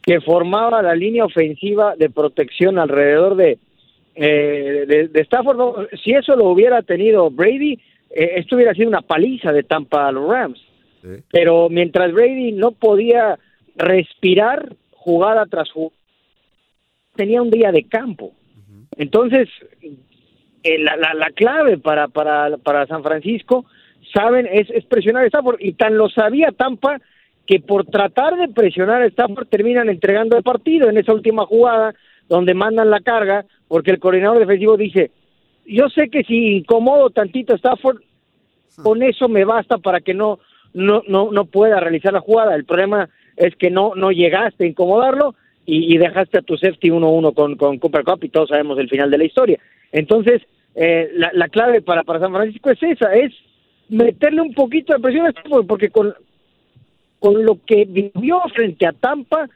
que 0.02 0.20
formaba 0.20 0.82
la 0.82 0.94
línea 0.94 1.24
ofensiva 1.24 1.96
de 1.96 2.10
protección 2.10 2.78
alrededor 2.78 3.34
de, 3.34 3.58
eh, 4.14 5.08
de, 5.12 5.20
Stafford, 5.20 5.88
si 6.02 6.12
eso 6.12 6.34
lo 6.34 6.46
hubiera 6.46 6.82
tenido 6.82 7.30
Brady, 7.30 7.78
eh, 8.10 8.32
esto 8.36 8.56
hubiera 8.56 8.74
sido 8.74 8.88
una 8.88 9.02
paliza 9.02 9.52
de 9.52 9.62
Tampa 9.62 10.08
a 10.08 10.12
los 10.12 10.28
Rams. 10.28 10.60
Pero 11.30 11.68
mientras 11.70 12.12
Brady 12.12 12.52
no 12.52 12.72
podía 12.72 13.38
respirar 13.76 14.74
jugada 14.90 15.46
tras 15.46 15.70
jugada, 15.70 15.96
tenía 17.14 17.40
un 17.40 17.50
día 17.50 17.72
de 17.72 17.84
campo. 17.84 18.32
Entonces, 18.96 19.48
eh, 20.64 20.78
la, 20.78 20.96
la, 20.96 21.30
clave 21.30 21.78
para, 21.78 22.08
para, 22.08 22.56
para 22.58 22.86
San 22.86 23.02
Francisco, 23.02 23.64
saben, 24.12 24.48
es, 24.50 24.68
es 24.70 24.84
presionar 24.86 25.22
a 25.22 25.28
Stafford. 25.28 25.60
Y 25.60 25.74
tan 25.74 25.96
lo 25.96 26.08
sabía 26.08 26.50
Tampa 26.50 27.00
que 27.46 27.60
por 27.60 27.86
tratar 27.86 28.36
de 28.36 28.48
presionar 28.48 29.02
a 29.02 29.06
Stafford 29.06 29.46
terminan 29.46 29.88
entregando 29.88 30.36
el 30.36 30.42
partido 30.42 30.90
en 30.90 30.98
esa 30.98 31.14
última 31.14 31.46
jugada 31.46 31.94
donde 32.28 32.54
mandan 32.54 32.90
la 32.90 33.00
carga 33.00 33.46
porque 33.68 33.90
el 33.90 33.98
coordinador 33.98 34.38
defensivo 34.38 34.76
dice, 34.76 35.10
yo 35.68 35.88
sé 35.88 36.08
que 36.08 36.24
si 36.24 36.56
incomodo 36.56 37.10
tantito 37.10 37.52
a 37.52 37.56
Stafford, 37.56 37.98
con 38.82 39.02
eso 39.02 39.28
me 39.28 39.44
basta 39.44 39.78
para 39.78 40.00
que 40.00 40.14
no, 40.14 40.38
no, 40.72 41.02
no, 41.06 41.30
no 41.30 41.44
pueda 41.44 41.80
realizar 41.80 42.12
la 42.12 42.20
jugada. 42.20 42.54
El 42.54 42.64
problema 42.64 43.08
es 43.36 43.54
que 43.56 43.70
no, 43.70 43.94
no 43.94 44.10
llegaste 44.10 44.64
a 44.64 44.68
incomodarlo 44.68 45.34
y, 45.66 45.98
dejaste 45.98 46.38
a 46.38 46.42
tu 46.42 46.56
safety 46.56 46.88
1-1 46.88 47.34
con, 47.34 47.56
con 47.56 47.78
Cooper 47.78 48.02
Cup 48.02 48.24
y 48.24 48.30
todos 48.30 48.48
sabemos 48.48 48.78
el 48.78 48.88
final 48.88 49.10
de 49.10 49.18
la 49.18 49.24
historia. 49.24 49.58
Entonces, 49.92 50.40
eh, 50.74 51.10
la, 51.12 51.30
la, 51.34 51.48
clave 51.48 51.82
para, 51.82 52.04
para 52.04 52.20
San 52.20 52.32
Francisco 52.32 52.70
es 52.70 52.82
esa, 52.82 53.12
es 53.12 53.34
meterle 53.90 54.40
un 54.40 54.54
poquito 54.54 54.94
de 54.94 55.00
presión 55.00 55.26
a 55.26 55.30
Stafford, 55.30 55.66
porque 55.66 55.90
con, 55.90 56.14
con 57.18 57.44
lo 57.44 57.58
que 57.66 57.84
vivió 57.84 58.40
frente 58.54 58.86
a 58.86 58.92
Tampa, 58.92 59.46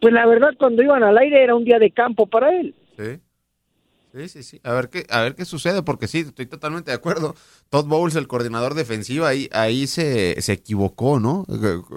pues 0.00 0.12
la 0.12 0.26
verdad 0.26 0.54
cuando 0.58 0.82
iban 0.82 1.04
al 1.04 1.18
aire 1.18 1.44
era 1.44 1.54
un 1.54 1.64
día 1.64 1.78
de 1.78 1.92
campo 1.92 2.26
para 2.26 2.58
él. 2.58 2.74
Sí. 2.96 3.20
Sí, 4.12 4.28
sí, 4.28 4.42
sí. 4.42 4.60
A 4.62 4.72
ver 4.74 4.90
qué, 4.90 5.06
a 5.08 5.22
ver 5.22 5.34
qué 5.34 5.46
sucede, 5.46 5.82
porque 5.82 6.06
sí, 6.06 6.18
estoy 6.18 6.44
totalmente 6.44 6.90
de 6.90 6.94
acuerdo. 6.96 7.34
Todd 7.70 7.86
Bowles, 7.86 8.14
el 8.14 8.28
coordinador 8.28 8.74
defensivo, 8.74 9.24
ahí, 9.24 9.48
ahí 9.52 9.86
se, 9.86 10.38
se 10.42 10.52
equivocó, 10.52 11.18
¿no? 11.18 11.46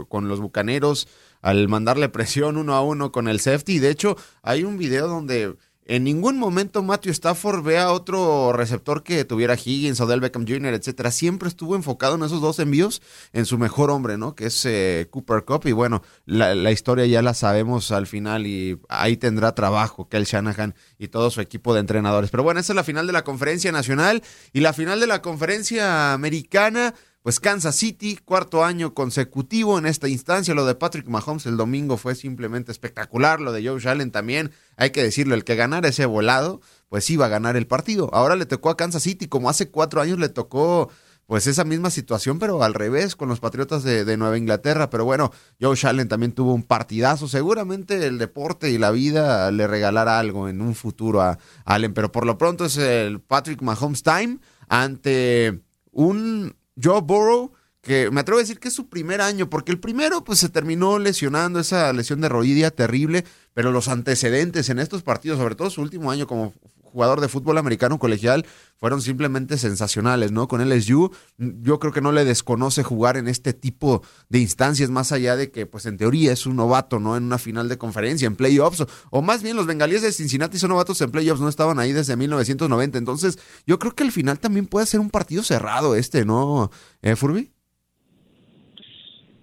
Con 0.07 0.29
los 0.29 0.39
bucaneros 0.39 1.09
al 1.41 1.67
mandarle 1.67 2.07
presión 2.07 2.55
uno 2.57 2.73
a 2.73 2.81
uno 2.81 3.11
con 3.11 3.27
el 3.27 3.41
safety. 3.41 3.79
De 3.79 3.89
hecho, 3.89 4.15
hay 4.43 4.63
un 4.63 4.77
video 4.77 5.07
donde 5.09 5.57
en 5.85 6.03
ningún 6.03 6.39
momento 6.39 6.81
Matthew 6.81 7.11
Stafford 7.11 7.63
ve 7.63 7.77
a 7.77 7.91
otro 7.91 8.51
receptor 8.53 9.03
que 9.03 9.23
tuviera 9.23 9.53
Higgins 9.53 10.01
o 10.01 10.07
Del 10.07 10.19
Beckham 10.19 10.45
Jr., 10.47 10.73
etcétera. 10.73 11.11
Siempre 11.11 11.47
estuvo 11.47 11.75
enfocado 11.75 12.15
en 12.15 12.23
esos 12.23 12.41
dos 12.41 12.57
envíos, 12.57 13.03
en 13.33 13.45
su 13.45 13.59
mejor 13.59 13.91
hombre, 13.91 14.17
¿no? 14.17 14.35
Que 14.35 14.47
es 14.47 14.65
eh, 14.65 15.07
Cooper 15.11 15.45
Cup. 15.45 15.67
Y 15.67 15.73
bueno, 15.73 16.01
la, 16.25 16.71
historia 16.71 17.05
ya 17.05 17.21
la 17.21 17.35
sabemos 17.35 17.91
al 17.91 18.07
final 18.07 18.47
y 18.47 18.79
ahí 18.89 19.15
tendrá 19.15 19.53
trabajo 19.53 20.09
Kel 20.09 20.25
Shanahan 20.25 20.73
y 20.97 21.09
todo 21.09 21.29
su 21.29 21.39
equipo 21.39 21.75
de 21.75 21.81
entrenadores. 21.81 22.31
Pero 22.31 22.41
bueno, 22.41 22.59
esa 22.59 22.73
es 22.73 22.75
la 22.75 22.83
final 22.83 23.05
de 23.05 23.13
la 23.13 23.23
conferencia 23.23 23.71
nacional 23.71 24.23
y 24.53 24.61
la 24.61 24.73
final 24.73 24.99
de 24.99 25.07
la 25.07 25.21
conferencia 25.21 26.13
americana 26.13 26.95
pues 27.25 27.39
Kansas 27.39 27.75
City, 27.75 28.19
cuarto 28.23 28.63
año 28.63 28.93
consecutivo 28.93 29.79
en 29.79 29.87
esta 29.87 30.07
instancia. 30.07 30.53
Lo 30.53 30.63
de 30.63 30.75
Patrick 30.75 31.07
Mahomes 31.07 31.47
el 31.47 31.57
domingo 31.57 31.97
fue 31.97 32.13
simplemente 32.13 32.71
espectacular. 32.71 33.41
Lo 33.41 33.51
de 33.51 33.67
Joe 33.67 33.81
Allen 33.89 34.11
también, 34.11 34.51
hay 34.77 34.91
que 34.91 35.01
decirlo, 35.01 35.33
el 35.33 35.43
que 35.43 35.55
ganara 35.55 35.87
ese 35.87 36.05
volado, 36.05 36.61
pues 36.87 37.09
iba 37.09 37.25
a 37.25 37.29
ganar 37.29 37.55
el 37.55 37.65
partido. 37.65 38.11
Ahora 38.13 38.35
le 38.35 38.45
tocó 38.45 38.69
a 38.69 38.77
Kansas 38.77 39.01
City, 39.01 39.27
como 39.27 39.49
hace 39.49 39.71
cuatro 39.71 40.01
años 40.01 40.19
le 40.19 40.29
tocó 40.29 40.91
pues 41.25 41.47
esa 41.47 41.63
misma 41.63 41.89
situación, 41.89 42.37
pero 42.37 42.61
al 42.61 42.75
revés 42.75 43.15
con 43.15 43.27
los 43.27 43.39
Patriotas 43.39 43.81
de, 43.81 44.17
Nueva 44.17 44.37
Inglaterra. 44.37 44.91
Pero 44.91 45.03
bueno, 45.05 45.31
Joe 45.59 45.75
Allen 45.81 46.07
también 46.07 46.31
tuvo 46.31 46.53
un 46.53 46.61
partidazo. 46.61 47.27
Seguramente 47.27 48.05
el 48.05 48.19
deporte 48.19 48.69
y 48.69 48.77
la 48.77 48.91
vida 48.91 49.49
le 49.49 49.65
regalará 49.65 50.19
algo 50.19 50.47
en 50.47 50.61
un 50.61 50.75
futuro 50.75 51.23
a 51.23 51.39
Allen, 51.65 51.95
pero 51.95 52.11
por 52.11 52.27
lo 52.27 52.37
pronto 52.37 52.65
es 52.65 52.77
el 52.77 53.19
Patrick 53.19 53.63
Mahomes 53.63 54.03
time 54.03 54.37
ante 54.69 55.63
un 55.91 56.53
Joe 56.81 57.01
Burrow, 57.01 57.53
que 57.81 58.09
me 58.11 58.21
atrevo 58.21 58.39
a 58.39 58.41
decir 58.41 58.59
que 58.59 58.69
es 58.69 58.73
su 58.73 58.89
primer 58.89 59.21
año, 59.21 59.49
porque 59.49 59.71
el 59.71 59.79
primero 59.79 60.23
pues 60.23 60.39
se 60.39 60.49
terminó 60.49 60.97
lesionando 60.99 61.59
esa 61.59 61.93
lesión 61.93 62.21
de 62.21 62.29
rodilla 62.29 62.71
terrible, 62.71 63.25
pero 63.53 63.71
los 63.71 63.87
antecedentes 63.87 64.69
en 64.69 64.79
estos 64.79 65.03
partidos, 65.03 65.37
sobre 65.37 65.55
todo 65.55 65.69
su 65.69 65.81
último 65.81 66.11
año 66.11 66.25
como 66.27 66.53
jugador 66.95 67.19
de 67.19 67.27
fútbol 67.27 67.57
americano 67.57 67.99
colegial 67.99 68.45
fueron 68.77 69.01
simplemente 69.01 69.57
sensacionales, 69.57 70.31
¿no? 70.31 70.47
Con 70.47 70.61
LSU, 70.61 71.11
yo 71.37 71.77
creo 71.77 71.91
que 71.91 71.99
no 71.99 72.13
le 72.13 72.23
desconoce 72.23 72.83
jugar 72.83 73.17
en 73.17 73.27
este 73.27 73.51
tipo 73.51 74.01
de 74.29 74.39
instancias, 74.39 74.89
más 74.89 75.11
allá 75.11 75.35
de 75.35 75.51
que, 75.51 75.65
pues 75.65 75.85
en 75.87 75.97
teoría 75.97 76.31
es 76.31 76.45
un 76.45 76.55
novato, 76.55 76.97
¿no? 77.01 77.17
En 77.17 77.25
una 77.25 77.37
final 77.37 77.67
de 77.67 77.77
conferencia, 77.77 78.27
en 78.27 78.37
playoffs, 78.37 78.85
o, 79.11 79.21
más 79.21 79.43
bien 79.43 79.57
los 79.57 79.67
bengalíes 79.67 80.03
de 80.03 80.13
Cincinnati 80.13 80.57
son 80.57 80.69
novatos 80.69 81.01
en 81.01 81.11
playoffs, 81.11 81.41
no 81.41 81.49
estaban 81.49 81.79
ahí 81.79 81.91
desde 81.91 82.15
1990. 82.15 82.97
Entonces, 82.97 83.37
yo 83.67 83.77
creo 83.77 83.93
que 83.93 84.05
al 84.05 84.13
final 84.13 84.39
también 84.39 84.65
puede 84.65 84.85
ser 84.85 85.01
un 85.01 85.09
partido 85.09 85.43
cerrado 85.43 85.95
este, 85.95 86.23
¿no, 86.23 86.71
eh, 87.01 87.17
Furby? 87.17 87.51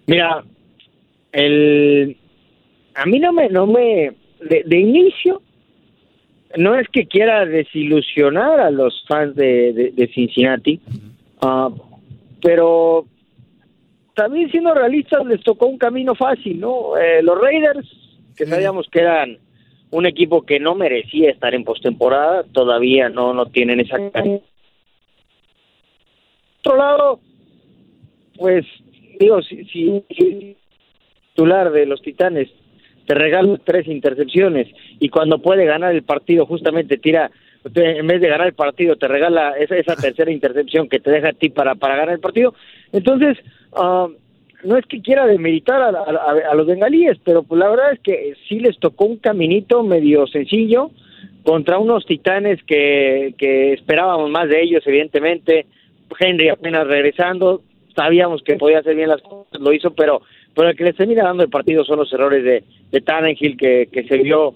Mira, 0.07 0.43
el 1.31 2.17
a 2.95 3.05
mí 3.05 3.19
no 3.19 3.31
me, 3.31 3.47
no 3.49 3.67
me, 3.67 4.15
de 4.41 4.79
inicio, 4.79 5.43
no 6.57 6.75
es 6.75 6.87
que 6.89 7.05
quiera 7.07 7.45
desilusionar 7.45 8.59
a 8.59 8.69
los 8.69 9.03
fans 9.07 9.35
de, 9.35 10.11
Cincinnati, 10.13 10.79
ah, 11.41 11.69
pero 12.41 13.05
también 14.13 14.49
siendo 14.51 14.73
realistas 14.73 15.25
les 15.25 15.41
tocó 15.43 15.67
un 15.67 15.77
camino 15.77 16.15
fácil, 16.15 16.59
¿no? 16.59 16.97
Eh, 16.97 17.23
los 17.23 17.39
Raiders, 17.39 17.87
que 18.35 18.45
sabíamos 18.45 18.87
que 18.89 18.99
eran 18.99 19.37
un 19.91 20.05
equipo 20.05 20.43
que 20.43 20.59
no 20.59 20.75
merecía 20.75 21.31
estar 21.31 21.53
en 21.53 21.63
postemporada, 21.63 22.43
todavía 22.51 23.09
no, 23.09 23.33
no 23.33 23.45
tienen 23.47 23.79
esa... 23.79 23.97
Por 23.97 24.41
otro 26.59 26.77
lado, 26.77 27.19
pues 28.37 28.65
digo, 29.19 29.41
si, 29.41 29.65
si, 29.65 30.03
si 30.09 30.55
titular 31.33 31.71
de 31.71 31.85
los 31.85 32.01
Titanes 32.01 32.49
te 33.05 33.13
regala 33.13 33.59
tres 33.63 33.87
intercepciones 33.87 34.67
y 34.99 35.09
cuando 35.09 35.39
puede 35.39 35.65
ganar 35.65 35.93
el 35.93 36.03
partido 36.03 36.45
justamente 36.45 36.97
tira 36.97 37.31
en 37.75 38.07
vez 38.07 38.19
de 38.19 38.27
ganar 38.27 38.47
el 38.47 38.53
partido 38.53 38.95
te 38.97 39.07
regala 39.07 39.53
esa, 39.57 39.77
esa 39.77 39.95
tercera 39.95 40.31
intercepción 40.31 40.89
que 40.89 40.99
te 40.99 41.11
deja 41.11 41.29
a 41.29 41.33
ti 41.33 41.49
para, 41.49 41.75
para 41.75 41.95
ganar 41.95 42.15
el 42.15 42.19
partido. 42.19 42.53
Entonces 42.91 43.37
ah, 43.75 44.07
no 44.63 44.77
es 44.77 44.85
que 44.85 45.01
quiera 45.01 45.25
demeritar 45.25 45.81
a, 45.81 45.89
a, 45.89 46.55
los 46.55 46.67
bengalíes 46.67 47.17
pero 47.23 47.43
pues 47.43 47.59
la 47.59 47.69
verdad 47.69 47.93
es 47.93 47.99
que 47.99 48.33
sí 48.47 48.59
les 48.59 48.77
tocó 48.79 49.05
un 49.05 49.17
caminito 49.17 49.83
medio 49.83 50.27
sencillo 50.27 50.91
contra 51.43 51.77
unos 51.77 52.05
titanes 52.05 52.63
que, 52.63 53.33
que 53.37 53.73
esperábamos 53.73 54.29
más 54.29 54.49
de 54.49 54.61
ellos 54.61 54.83
evidentemente. 54.85 55.65
Henry 56.19 56.49
apenas 56.49 56.87
regresando 56.87 57.61
sabíamos 57.95 58.43
que 58.43 58.55
podía 58.55 58.79
hacer 58.79 58.95
bien 58.95 59.09
las 59.09 59.21
cosas 59.21 59.59
lo 59.59 59.73
hizo 59.73 59.91
pero 59.91 60.21
pero 60.55 60.69
el 60.69 60.75
que 60.75 60.83
le 60.83 60.93
termina 60.93 61.23
dando 61.23 61.43
el 61.43 61.49
partido 61.49 61.83
son 61.83 61.99
los 61.99 62.11
errores 62.13 62.43
de, 62.43 62.63
de 62.91 63.01
Tannenhill 63.01 63.57
que, 63.57 63.89
que 63.91 64.03
se 64.03 64.17
vio 64.17 64.55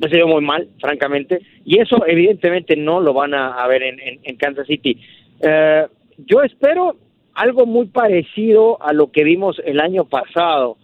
se 0.00 0.16
vio 0.16 0.28
muy 0.28 0.42
mal, 0.42 0.68
francamente, 0.80 1.40
y 1.64 1.80
eso 1.80 2.06
evidentemente 2.06 2.76
no 2.76 3.00
lo 3.00 3.12
van 3.12 3.34
a, 3.34 3.66
ver 3.66 3.82
en, 3.82 3.98
en, 4.22 4.36
Kansas 4.36 4.66
City. 4.66 4.98
Eh, 5.40 5.86
yo 6.18 6.42
espero 6.42 6.96
algo 7.34 7.66
muy 7.66 7.86
parecido 7.86 8.80
a 8.82 8.92
lo 8.92 9.10
que 9.10 9.24
vimos 9.24 9.60
el 9.64 9.80
año 9.80 10.04
pasado 10.04 10.76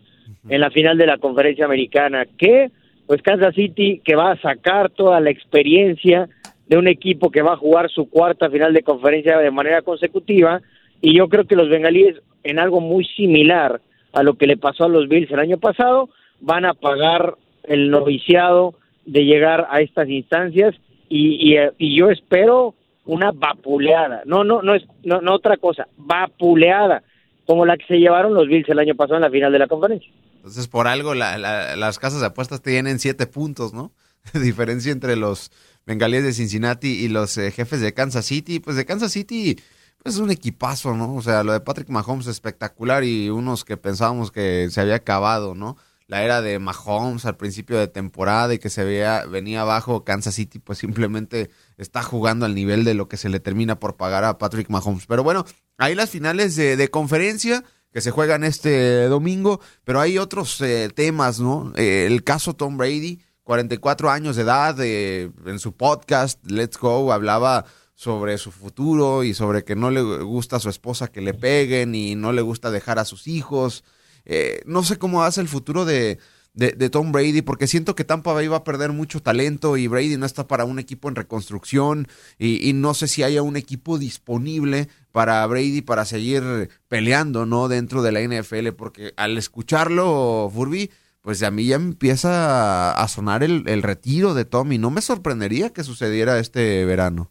en 0.48 0.60
la 0.60 0.70
final 0.70 0.98
de 0.98 1.06
la 1.06 1.18
conferencia 1.18 1.64
americana, 1.64 2.26
que 2.36 2.70
pues 3.06 3.22
Kansas 3.22 3.54
City 3.54 4.00
que 4.04 4.16
va 4.16 4.32
a 4.32 4.40
sacar 4.40 4.90
toda 4.90 5.20
la 5.20 5.30
experiencia 5.30 6.28
de 6.66 6.76
un 6.76 6.88
equipo 6.88 7.30
que 7.30 7.42
va 7.42 7.54
a 7.54 7.56
jugar 7.56 7.90
su 7.90 8.08
cuarta 8.08 8.48
final 8.48 8.72
de 8.72 8.82
conferencia 8.82 9.38
de 9.38 9.50
manera 9.50 9.82
consecutiva, 9.82 10.60
y 11.00 11.16
yo 11.16 11.28
creo 11.28 11.44
que 11.44 11.56
los 11.56 11.68
bengalíes 11.68 12.16
en 12.42 12.58
algo 12.58 12.80
muy 12.80 13.04
similar 13.04 13.80
a 14.12 14.22
lo 14.22 14.34
que 14.34 14.46
le 14.46 14.56
pasó 14.56 14.84
a 14.84 14.88
los 14.88 15.08
Bills 15.08 15.30
el 15.30 15.38
año 15.38 15.58
pasado, 15.58 16.08
van 16.40 16.64
a 16.64 16.74
pagar 16.74 17.36
el 17.64 17.90
noviciado 17.90 18.74
de 19.04 19.24
llegar 19.24 19.66
a 19.70 19.80
estas 19.80 20.08
instancias 20.08 20.74
y, 21.08 21.56
y, 21.78 21.96
yo 21.96 22.10
espero 22.10 22.74
una 23.04 23.32
vapuleada, 23.32 24.22
no, 24.24 24.44
no, 24.44 24.62
no 24.62 24.74
es, 24.74 24.84
no, 25.04 25.20
no 25.20 25.34
otra 25.34 25.56
cosa, 25.56 25.88
vapuleada, 25.96 27.02
como 27.46 27.66
la 27.66 27.76
que 27.76 27.86
se 27.86 27.98
llevaron 27.98 28.34
los 28.34 28.46
Bills 28.46 28.68
el 28.68 28.78
año 28.78 28.94
pasado 28.94 29.16
en 29.16 29.22
la 29.22 29.30
final 29.30 29.50
de 29.50 29.58
la 29.58 29.66
conferencia. 29.66 30.10
Entonces, 30.36 30.68
por 30.68 30.86
algo 30.86 31.14
las 31.14 31.98
casas 31.98 32.20
de 32.20 32.28
apuestas 32.28 32.62
tienen 32.62 32.98
siete 32.98 33.26
puntos, 33.26 33.74
¿no? 33.74 33.92
Diferencia 34.34 34.92
entre 34.92 35.16
los 35.16 35.50
bengalíes 35.84 36.24
de 36.24 36.32
Cincinnati 36.32 37.04
y 37.04 37.08
los 37.08 37.36
eh, 37.36 37.50
jefes 37.50 37.80
de 37.80 37.92
Kansas 37.92 38.24
City. 38.26 38.60
Pues 38.60 38.76
de 38.76 38.86
Kansas 38.86 39.12
City, 39.12 39.58
es 40.04 40.18
un 40.18 40.30
equipazo, 40.30 40.94
¿no? 40.94 41.14
O 41.14 41.22
sea, 41.22 41.42
lo 41.42 41.52
de 41.52 41.60
Patrick 41.60 41.88
Mahomes 41.88 42.26
espectacular 42.26 43.04
y 43.04 43.30
unos 43.30 43.64
que 43.64 43.76
pensábamos 43.76 44.30
que 44.30 44.68
se 44.70 44.80
había 44.80 44.96
acabado, 44.96 45.54
¿no? 45.54 45.76
La 46.06 46.24
era 46.24 46.42
de 46.42 46.58
Mahomes 46.58 47.24
al 47.24 47.36
principio 47.36 47.78
de 47.78 47.86
temporada 47.86 48.52
y 48.52 48.58
que 48.58 48.70
se 48.70 48.82
veía, 48.82 49.24
venía 49.26 49.60
abajo 49.60 50.04
Kansas 50.04 50.34
City, 50.34 50.58
pues 50.58 50.78
simplemente 50.78 51.50
está 51.76 52.02
jugando 52.02 52.46
al 52.46 52.54
nivel 52.54 52.84
de 52.84 52.94
lo 52.94 53.08
que 53.08 53.16
se 53.16 53.28
le 53.28 53.38
termina 53.38 53.78
por 53.78 53.96
pagar 53.96 54.24
a 54.24 54.36
Patrick 54.38 54.70
Mahomes. 54.70 55.06
Pero 55.06 55.22
bueno, 55.22 55.44
hay 55.78 55.94
las 55.94 56.10
finales 56.10 56.56
de, 56.56 56.88
conferencia 56.88 57.62
que 57.92 58.00
se 58.00 58.10
juegan 58.10 58.42
este 58.42 59.04
domingo, 59.04 59.60
pero 59.84 60.00
hay 60.00 60.18
otros 60.18 60.60
eh, 60.62 60.90
temas, 60.94 61.38
¿no? 61.38 61.72
Eh, 61.76 62.06
el 62.06 62.24
caso 62.24 62.54
Tom 62.54 62.76
Brady, 62.76 63.20
44 63.44 64.10
años 64.10 64.34
de 64.36 64.42
edad, 64.42 64.76
eh, 64.80 65.30
en 65.46 65.58
su 65.60 65.76
podcast 65.76 66.44
Let's 66.44 66.76
Go 66.76 67.12
hablaba 67.12 67.66
sobre 68.00 68.38
su 68.38 68.50
futuro 68.50 69.24
y 69.24 69.34
sobre 69.34 69.62
que 69.62 69.76
no 69.76 69.90
le 69.90 70.00
gusta 70.00 70.56
a 70.56 70.60
su 70.60 70.70
esposa 70.70 71.12
que 71.12 71.20
le 71.20 71.34
peguen 71.34 71.94
y 71.94 72.14
no 72.14 72.32
le 72.32 72.40
gusta 72.40 72.70
dejar 72.70 72.98
a 72.98 73.04
sus 73.04 73.26
hijos. 73.26 73.84
Eh, 74.24 74.62
no 74.64 74.82
sé 74.82 74.96
cómo 74.96 75.22
hace 75.22 75.42
el 75.42 75.48
futuro 75.48 75.84
de, 75.84 76.18
de, 76.54 76.88
Tom 76.88 77.12
Brady, 77.12 77.42
porque 77.42 77.66
siento 77.66 77.94
que 77.94 78.04
Tampa 78.04 78.32
Bay 78.32 78.48
va 78.48 78.56
a 78.56 78.64
perder 78.64 78.92
mucho 78.92 79.20
talento 79.20 79.76
y 79.76 79.86
Brady 79.86 80.16
no 80.16 80.24
está 80.24 80.48
para 80.48 80.64
un 80.64 80.78
equipo 80.78 81.10
en 81.10 81.14
reconstrucción 81.14 82.08
y, 82.38 82.72
no 82.72 82.94
sé 82.94 83.06
si 83.06 83.22
haya 83.22 83.42
un 83.42 83.58
equipo 83.58 83.98
disponible 83.98 84.88
para 85.12 85.46
Brady 85.46 85.82
para 85.82 86.06
seguir 86.06 86.70
peleando, 86.88 87.44
¿no? 87.44 87.68
Dentro 87.68 88.00
de 88.00 88.12
la 88.12 88.22
NFL, 88.22 88.68
porque 88.78 89.12
al 89.18 89.36
escucharlo, 89.36 90.50
Furby, 90.50 90.90
pues 91.20 91.42
a 91.42 91.50
mí 91.50 91.66
ya 91.66 91.76
empieza 91.76 92.92
a 92.92 93.08
sonar 93.08 93.42
el, 93.42 93.64
el 93.68 93.82
retiro 93.82 94.32
de 94.32 94.46
Tom 94.46 94.72
y 94.72 94.78
no 94.78 94.90
me 94.90 95.02
sorprendería 95.02 95.68
que 95.74 95.84
sucediera 95.84 96.38
este 96.38 96.86
verano. 96.86 97.30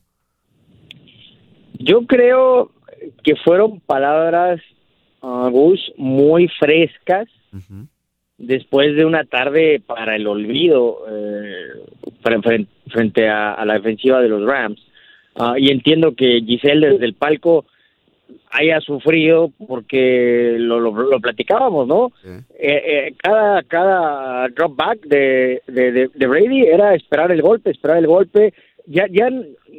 Yo 1.79 2.05
creo 2.05 2.71
que 3.23 3.35
fueron 3.37 3.79
palabras, 3.79 4.61
uh, 5.21 5.49
muy 5.97 6.47
frescas 6.59 7.27
después 8.37 8.95
de 8.95 9.05
una 9.05 9.25
tarde 9.25 9.81
para 9.85 10.15
el 10.15 10.25
olvido 10.25 11.05
eh, 11.09 12.63
frente, 12.91 13.29
a, 13.29 13.63
la 13.65 13.73
defensiva 13.75 14.21
de 14.21 14.29
los 14.29 14.45
Rams. 14.45 14.79
Ah, 15.35 15.55
y 15.57 15.69
entiendo 15.71 16.15
que 16.15 16.41
Giselle 16.41 16.89
desde 16.89 17.05
el 17.05 17.13
palco 17.13 17.65
haya 18.51 18.79
sufrido 18.81 19.51
porque 19.67 20.55
lo, 20.57 20.79
lo, 20.79 21.19
platicábamos, 21.19 21.87
¿no? 21.87 22.11
Eh, 22.25 22.41
eh, 22.59 23.13
cada 23.17 23.63
cada 23.63 24.47
drop 24.49 24.75
back 24.75 25.01
de, 25.01 25.61
de, 25.67 26.09
de, 26.13 26.27
Brady 26.27 26.63
era 26.63 26.95
esperar 26.95 27.31
el 27.31 27.41
golpe, 27.41 27.71
esperar 27.71 27.97
el 27.97 28.07
golpe. 28.07 28.53
Ya 28.85 29.05
ya 29.09 29.29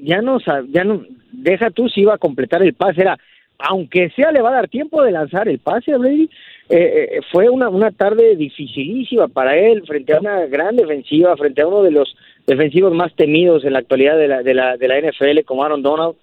ya 0.02 0.22
no 0.22 0.38
ya 0.68 0.84
no 0.84 1.04
deja 1.32 1.70
tú 1.70 1.88
si 1.88 2.02
iba 2.02 2.14
a 2.14 2.18
completar 2.18 2.62
el 2.62 2.74
pase, 2.74 3.02
era, 3.02 3.18
aunque 3.58 4.10
sea 4.10 4.32
le 4.32 4.40
va 4.40 4.50
a 4.50 4.54
dar 4.54 4.68
tiempo 4.68 5.02
de 5.02 5.12
lanzar 5.12 5.48
el 5.48 5.58
pase 5.58 5.92
a 5.92 5.98
Brady, 5.98 6.30
eh, 6.68 7.08
eh, 7.12 7.20
fue 7.32 7.48
una, 7.48 7.68
una 7.68 7.90
tarde 7.90 8.36
dificilísima 8.36 9.28
para 9.28 9.56
él 9.56 9.82
frente 9.86 10.14
a 10.14 10.20
una 10.20 10.46
gran 10.46 10.76
defensiva, 10.76 11.36
frente 11.36 11.62
a 11.62 11.66
uno 11.66 11.82
de 11.82 11.90
los 11.90 12.16
defensivos 12.46 12.92
más 12.94 13.14
temidos 13.14 13.64
en 13.64 13.72
la 13.72 13.80
actualidad 13.80 14.16
de 14.16 14.28
la, 14.28 14.42
de 14.42 14.54
la, 14.54 14.76
de 14.76 14.88
la 14.88 15.00
NFL 15.00 15.40
como 15.44 15.64
Aaron 15.64 15.82
Donald 15.82 16.16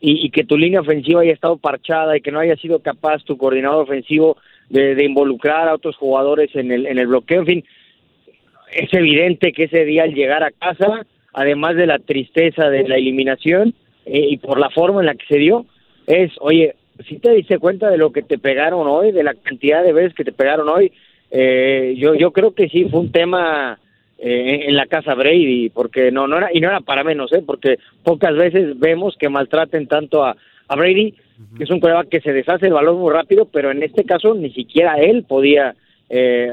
y, 0.00 0.26
y, 0.26 0.30
que 0.30 0.44
tu 0.44 0.56
línea 0.56 0.80
ofensiva 0.80 1.22
haya 1.22 1.32
estado 1.32 1.56
parchada 1.56 2.16
y 2.16 2.20
que 2.20 2.30
no 2.30 2.38
haya 2.38 2.56
sido 2.56 2.78
capaz 2.80 3.24
tu 3.24 3.36
coordinador 3.36 3.82
ofensivo 3.82 4.36
de, 4.70 4.94
de 4.94 5.04
involucrar 5.04 5.68
a 5.68 5.74
otros 5.74 5.96
jugadores 5.96 6.54
en 6.54 6.70
el, 6.70 6.86
en 6.86 6.98
el 6.98 7.08
bloqueo, 7.08 7.40
en 7.40 7.46
fin, 7.46 7.64
es 8.72 8.92
evidente 8.92 9.52
que 9.52 9.64
ese 9.64 9.84
día 9.84 10.04
al 10.04 10.14
llegar 10.14 10.42
a 10.42 10.50
casa, 10.50 11.06
además 11.32 11.76
de 11.76 11.86
la 11.86 11.98
tristeza 11.98 12.70
de 12.70 12.86
la 12.86 12.96
eliminación 12.96 13.74
eh, 14.08 14.26
y 14.30 14.36
por 14.38 14.58
la 14.58 14.70
forma 14.70 15.00
en 15.00 15.06
la 15.06 15.14
que 15.14 15.26
se 15.26 15.38
dio, 15.38 15.66
es, 16.06 16.32
oye, 16.40 16.74
si 17.06 17.18
te 17.18 17.32
diste 17.32 17.58
cuenta 17.58 17.90
de 17.90 17.98
lo 17.98 18.12
que 18.12 18.22
te 18.22 18.38
pegaron 18.38 18.86
hoy, 18.86 19.12
de 19.12 19.22
la 19.22 19.34
cantidad 19.34 19.82
de 19.82 19.92
veces 19.92 20.14
que 20.14 20.24
te 20.24 20.32
pegaron 20.32 20.68
hoy, 20.68 20.92
eh, 21.30 21.94
yo, 21.98 22.14
yo 22.14 22.32
creo 22.32 22.54
que 22.54 22.68
sí 22.68 22.86
fue 22.86 23.00
un 23.00 23.12
tema 23.12 23.78
eh, 24.18 24.64
en 24.66 24.74
la 24.74 24.86
casa 24.86 25.14
Brady, 25.14 25.68
porque 25.70 26.10
no, 26.10 26.26
no 26.26 26.38
era, 26.38 26.50
y 26.52 26.60
no 26.60 26.68
era 26.68 26.80
para 26.80 27.04
menos, 27.04 27.32
¿eh? 27.32 27.42
porque 27.46 27.78
pocas 28.02 28.34
veces 28.34 28.78
vemos 28.78 29.16
que 29.16 29.28
maltraten 29.28 29.86
tanto 29.86 30.24
a, 30.24 30.36
a 30.66 30.76
Brady, 30.76 31.14
que 31.56 31.64
es 31.64 31.70
un 31.70 31.78
coreback 31.78 32.08
que 32.08 32.20
se 32.20 32.32
deshace 32.32 32.66
el 32.66 32.72
balón 32.72 32.98
muy 32.98 33.12
rápido, 33.12 33.44
pero 33.44 33.70
en 33.70 33.82
este 33.82 34.04
caso 34.04 34.34
ni 34.34 34.50
siquiera 34.50 34.94
él 34.94 35.24
podía 35.28 35.74
eh, 36.08 36.50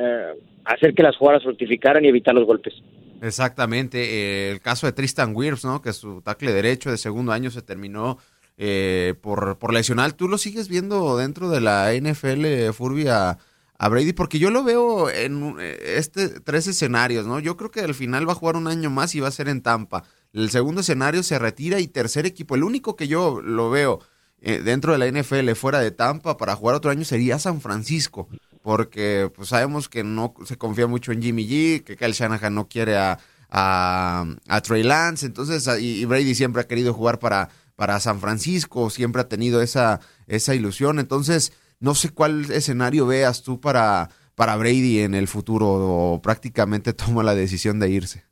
hacer 0.64 0.94
que 0.94 1.02
las 1.02 1.16
jugadas 1.16 1.44
fructificaran 1.44 2.06
y 2.06 2.10
evitar 2.10 2.36
los 2.36 2.46
golpes. 2.46 2.74
Exactamente, 3.22 4.04
eh, 4.04 4.52
el 4.52 4.62
caso 4.62 4.88
de 4.88 4.94
Tristan 4.94 5.36
Wirfs, 5.36 5.66
¿no? 5.66 5.82
que 5.82 5.94
su 5.94 6.22
tackle 6.22 6.54
derecho 6.54 6.92
de 6.92 6.98
segundo 6.98 7.32
año 7.32 7.50
se 7.50 7.62
terminó 7.62 8.18
eh, 8.58 9.16
por, 9.22 9.58
por 9.58 9.74
lesionar. 9.74 10.14
¿Tú 10.14 10.28
lo 10.28 10.38
sigues 10.38 10.68
viendo 10.68 11.18
dentro 11.18 11.50
de 11.50 11.62
la 11.62 11.94
NFL, 11.94 12.72
Furby, 12.74 13.08
a, 13.08 13.38
Brady? 13.80 14.14
Porque 14.14 14.40
yo 14.40 14.50
lo 14.52 14.64
veo 14.64 15.10
en 15.10 15.58
este 15.60 16.40
tres 16.40 16.68
escenarios, 16.68 17.26
¿no? 17.26 17.40
Yo 17.40 17.58
creo 17.58 17.72
que 17.72 17.82
al 17.82 17.94
final 17.94 18.28
va 18.28 18.34
a 18.34 18.36
jugar 18.36 18.56
un 18.56 18.68
año 18.68 18.90
más 18.90 19.16
y 19.16 19.20
va 19.20 19.28
a 19.28 19.32
ser 19.32 19.50
en 19.50 19.62
Tampa. 19.62 20.04
El 20.34 20.50
segundo 20.50 20.82
escenario 20.82 21.24
se 21.24 21.40
retira 21.40 21.80
y 21.80 21.88
tercer 21.88 22.26
equipo. 22.26 22.56
El 22.56 22.64
único 22.64 22.96
que 22.96 23.08
yo 23.08 23.42
lo 23.42 23.70
veo 23.70 24.00
eh, 24.42 24.62
dentro 24.62 24.92
de 24.92 25.00
la 25.00 25.08
NFL 25.08 25.54
fuera 25.54 25.80
de 25.80 25.92
Tampa 25.92 26.38
para 26.38 26.56
jugar 26.56 26.76
otro 26.76 26.92
año 26.92 27.04
sería 27.04 27.40
San 27.40 27.62
Francisco. 27.62 28.28
Porque 28.66 29.30
pues 29.36 29.50
sabemos 29.50 29.88
que 29.90 30.04
no 30.04 30.34
se 30.44 30.58
confía 30.58 30.88
mucho 30.88 31.12
en 31.12 31.22
Jimmy 31.22 31.48
G, 31.48 31.84
que 31.84 31.96
Kyle 31.96 32.14
Shanahan 32.14 32.56
no 32.56 32.68
quiere 32.68 32.98
a, 32.98 33.20
a, 33.52 34.62
Trey 34.64 34.82
Lance. 34.82 35.28
Entonces, 35.28 35.70
y, 35.80 36.02
y 36.02 36.06
Brady 36.06 36.34
siempre 36.34 36.64
ha 36.64 36.68
querido 36.68 36.92
jugar 36.92 37.20
para, 37.20 37.50
para 37.76 38.00
San 38.00 38.20
Francisco, 38.20 38.90
siempre 38.90 39.22
ha 39.22 39.30
tenido 39.30 39.62
esa, 39.62 40.00
esa 40.26 40.56
ilusión. 40.56 40.98
Entonces, 40.98 41.54
no 41.80 41.94
sé 41.94 42.10
cuál 42.10 42.50
escenario 42.52 43.06
veas 43.06 43.44
tú 43.44 43.62
para, 43.62 44.10
para 44.34 44.56
Brady 44.56 45.02
en 45.02 45.14
el 45.14 45.28
futuro 45.28 45.68
o 45.68 46.20
prácticamente 46.24 46.92
toma 47.06 47.22
la 47.22 47.36
decisión 47.36 47.80
de 47.80 47.92
irse. 47.92 48.24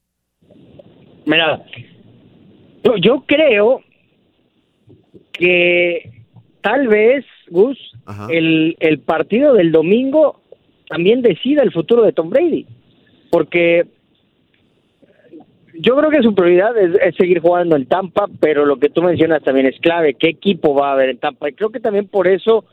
Mira, 1.28 1.64
yo, 2.84 2.98
yo 2.98 3.24
creo 3.28 3.82
que 5.32 6.26
tal 6.62 6.88
vez, 6.88 7.24
Gus, 7.54 7.78
el, 8.30 8.76
el 8.80 9.00
partido 9.00 9.54
del 9.54 9.72
domingo 9.72 10.42
también 10.90 11.22
decida 11.22 11.64
el 11.64 11.72
futuro 11.72 12.04
de 12.04 12.12
Tom 12.12 12.30
Brady. 12.30 12.66
Porque 13.30 13.86
yo 15.76 15.96
creo 15.96 16.10
que 16.10 16.22
su 16.22 16.36
prioridad 16.36 16.78
es, 16.78 16.96
es, 17.02 17.16
seguir 17.16 17.40
jugando 17.40 17.76
en 17.76 17.86
Tampa, 17.86 18.28
pero 18.40 18.66
lo 18.66 18.78
que 18.78 18.90
tú 18.90 19.02
mencionas 19.02 19.44
también 19.44 19.68
es 19.68 19.80
clave, 19.80 20.16
qué 20.16 20.30
equipo 20.30 20.76
va 20.76 20.90
a 20.90 20.94
haber 20.94 21.10
en 21.10 21.18
Tampa. 21.18 21.50
Y 21.50 21.54
creo 21.54 21.70
que 21.70 21.80
también 21.80 22.08
por 22.08 22.28
eso 22.28 22.66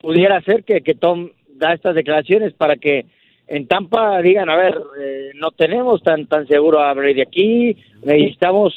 pudiera 0.00 0.40
ser 0.42 0.64
que, 0.64 0.80
que 0.80 0.94
Tom 0.94 1.30
da 1.54 1.74
estas 1.74 1.94
declaraciones 1.94 2.52
para 2.54 2.76
que 2.76 3.06
en 3.46 3.66
Tampa 3.66 4.20
digan, 4.22 4.48
a 4.48 4.56
ver, 4.56 4.80
eh, 5.00 5.30
no 5.34 5.50
tenemos 5.50 6.02
tan 6.02 6.26
tan 6.26 6.46
seguro 6.46 6.80
a 6.80 6.94
Brady 6.94 7.20
aquí, 7.20 7.76
necesitamos 8.02 8.72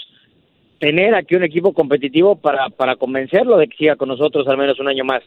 tener 0.85 1.15
aquí 1.15 1.35
un 1.35 1.43
equipo 1.43 1.73
competitivo 1.73 2.35
para, 2.35 2.69
para 2.69 2.95
convencerlo 2.95 3.57
de 3.57 3.67
que 3.67 3.75
siga 3.75 3.95
con 3.95 4.07
nosotros 4.07 4.47
al 4.47 4.55
menos 4.55 4.79
un 4.79 4.87
año 4.87 5.03
más. 5.03 5.23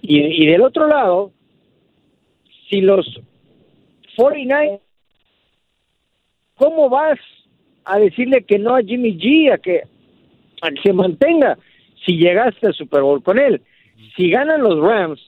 Y, 0.00 0.46
del 0.46 0.62
otro 0.62 0.86
lado, 0.86 1.32
si 2.70 2.80
los 2.80 3.04
49, 4.16 4.78
¿cómo 6.54 6.88
vas 6.88 7.18
a 7.84 7.98
decirle 7.98 8.44
que 8.44 8.60
no 8.60 8.76
a 8.76 8.82
Jimmy 8.82 9.18
G, 9.18 9.52
a 9.52 9.58
que, 9.58 9.82
a 10.60 10.70
que 10.70 10.82
se 10.84 10.92
mantenga 10.92 11.58
si 12.06 12.16
llegaste 12.16 12.68
al 12.68 12.74
Super 12.74 13.02
Bowl 13.02 13.24
con 13.24 13.40
él? 13.40 13.60
Si 14.16 14.30
ganan 14.30 14.62
los 14.62 14.78
Rams 14.78 15.20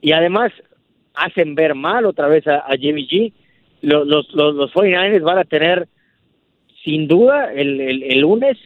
y 0.00 0.12
además 0.12 0.50
hacen 1.12 1.54
ver 1.54 1.74
mal 1.74 2.06
otra 2.06 2.26
vez 2.26 2.46
a, 2.46 2.64
Jimmy 2.78 3.06
G, 3.06 3.34
los, 3.82 4.06
los, 4.06 4.32
los, 4.32 4.54
los 4.54 4.72
49ers 4.72 5.22
van 5.22 5.38
a 5.38 5.44
tener 5.44 5.88
sin 6.84 7.06
duda 7.06 7.52
el, 7.52 7.80
el 7.80 8.20
lunes 8.20 8.56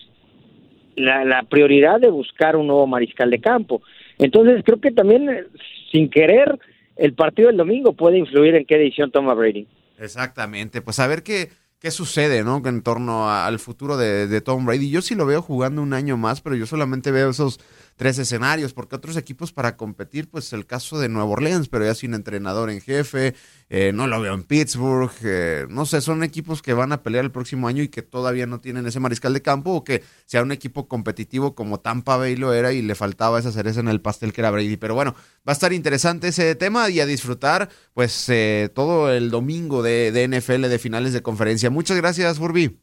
la, 0.96 1.24
la, 1.24 1.42
prioridad 1.42 2.00
de 2.00 2.10
buscar 2.10 2.56
un 2.56 2.66
nuevo 2.66 2.86
mariscal 2.86 3.30
de 3.30 3.40
campo. 3.40 3.82
Entonces 4.18 4.62
creo 4.64 4.80
que 4.80 4.90
también 4.90 5.46
sin 5.90 6.08
querer 6.08 6.58
el 6.96 7.14
partido 7.14 7.48
del 7.48 7.56
domingo 7.56 7.92
puede 7.92 8.18
influir 8.18 8.54
en 8.54 8.64
qué 8.64 8.78
decisión 8.78 9.10
toma 9.10 9.34
Brady. 9.34 9.66
Exactamente, 9.98 10.82
pues 10.82 10.98
a 10.98 11.06
ver 11.06 11.22
qué, 11.22 11.50
qué 11.80 11.90
sucede, 11.90 12.44
¿no? 12.44 12.62
En 12.64 12.82
torno 12.82 13.30
al 13.30 13.58
futuro 13.58 13.96
de, 13.96 14.26
de, 14.26 14.40
Tom 14.40 14.66
Brady. 14.66 14.90
Yo 14.90 15.02
sí 15.02 15.14
lo 15.14 15.26
veo 15.26 15.42
jugando 15.42 15.82
un 15.82 15.92
año 15.92 16.16
más, 16.16 16.40
pero 16.40 16.56
yo 16.56 16.66
solamente 16.66 17.10
veo 17.10 17.30
esos 17.30 17.60
tres 17.96 18.18
escenarios, 18.18 18.72
porque 18.72 18.96
otros 18.96 19.16
equipos 19.16 19.52
para 19.52 19.76
competir, 19.76 20.28
pues 20.28 20.52
el 20.52 20.66
caso 20.66 20.98
de 20.98 21.08
Nueva 21.08 21.30
Orleans, 21.30 21.68
pero 21.68 21.84
ya 21.84 21.94
sin 21.94 22.14
entrenador 22.14 22.70
en 22.70 22.80
jefe, 22.80 23.34
eh, 23.70 23.92
no 23.94 24.06
lo 24.06 24.20
veo 24.20 24.34
en 24.34 24.42
Pittsburgh, 24.42 25.12
eh, 25.22 25.66
no 25.68 25.86
sé, 25.86 26.00
son 26.00 26.22
equipos 26.22 26.62
que 26.62 26.74
van 26.74 26.92
a 26.92 27.02
pelear 27.02 27.24
el 27.24 27.30
próximo 27.30 27.68
año 27.68 27.82
y 27.82 27.88
que 27.88 28.02
todavía 28.02 28.46
no 28.46 28.60
tienen 28.60 28.86
ese 28.86 29.00
mariscal 29.00 29.32
de 29.32 29.42
campo, 29.42 29.72
o 29.72 29.84
que 29.84 30.02
sea 30.26 30.42
un 30.42 30.52
equipo 30.52 30.88
competitivo 30.88 31.54
como 31.54 31.80
Tampa 31.80 32.16
Bay 32.16 32.36
lo 32.36 32.52
era 32.52 32.72
y 32.72 32.82
le 32.82 32.94
faltaba 32.94 33.38
esa 33.38 33.52
cereza 33.52 33.80
en 33.80 33.88
el 33.88 34.00
pastel 34.00 34.32
que 34.32 34.40
era 34.40 34.50
Brady. 34.50 34.76
Pero 34.76 34.94
bueno, 34.94 35.14
va 35.46 35.52
a 35.52 35.52
estar 35.52 35.72
interesante 35.72 36.28
ese 36.28 36.54
tema 36.56 36.90
y 36.90 37.00
a 37.00 37.06
disfrutar, 37.06 37.68
pues, 37.92 38.28
eh, 38.28 38.70
todo 38.74 39.12
el 39.12 39.30
domingo 39.30 39.82
de, 39.82 40.10
de 40.12 40.28
NFL 40.28 40.62
de 40.62 40.78
finales 40.78 41.12
de 41.12 41.22
conferencia. 41.22 41.70
Muchas 41.70 41.96
gracias, 41.96 42.38
Furby. 42.38 42.80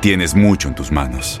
Tienes 0.00 0.34
mucho 0.34 0.68
en 0.68 0.74
tus 0.74 0.90
manos 0.90 1.40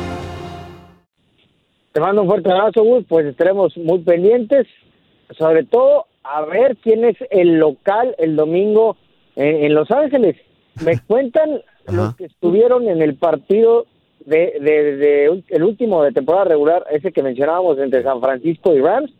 Te 1.91 1.99
mando 1.99 2.21
un 2.21 2.27
fuerte 2.27 2.51
abrazo, 2.51 2.83
Gus. 2.83 3.05
Pues 3.07 3.25
estaremos 3.25 3.75
muy 3.77 3.99
pendientes, 3.99 4.67
sobre 5.37 5.65
todo 5.65 6.05
a 6.23 6.41
ver 6.45 6.77
quién 6.77 7.03
es 7.03 7.17
el 7.29 7.57
local 7.57 8.15
el 8.17 8.35
domingo 8.35 8.95
en, 9.35 9.65
en 9.65 9.73
Los 9.73 9.91
Ángeles. 9.91 10.37
Me 10.85 10.99
cuentan 11.07 11.61
los 11.87 12.15
que 12.15 12.25
estuvieron 12.25 12.87
en 12.87 13.01
el 13.01 13.15
partido 13.15 13.85
de, 14.25 14.57
de, 14.61 14.95
de, 14.97 15.43
el 15.49 15.63
último 15.63 16.03
de 16.03 16.11
temporada 16.11 16.45
regular, 16.45 16.85
ese 16.91 17.11
que 17.11 17.23
mencionábamos 17.23 17.79
entre 17.79 18.03
San 18.03 18.21
Francisco 18.21 18.73
y 18.73 18.79
Rams, 18.79 19.11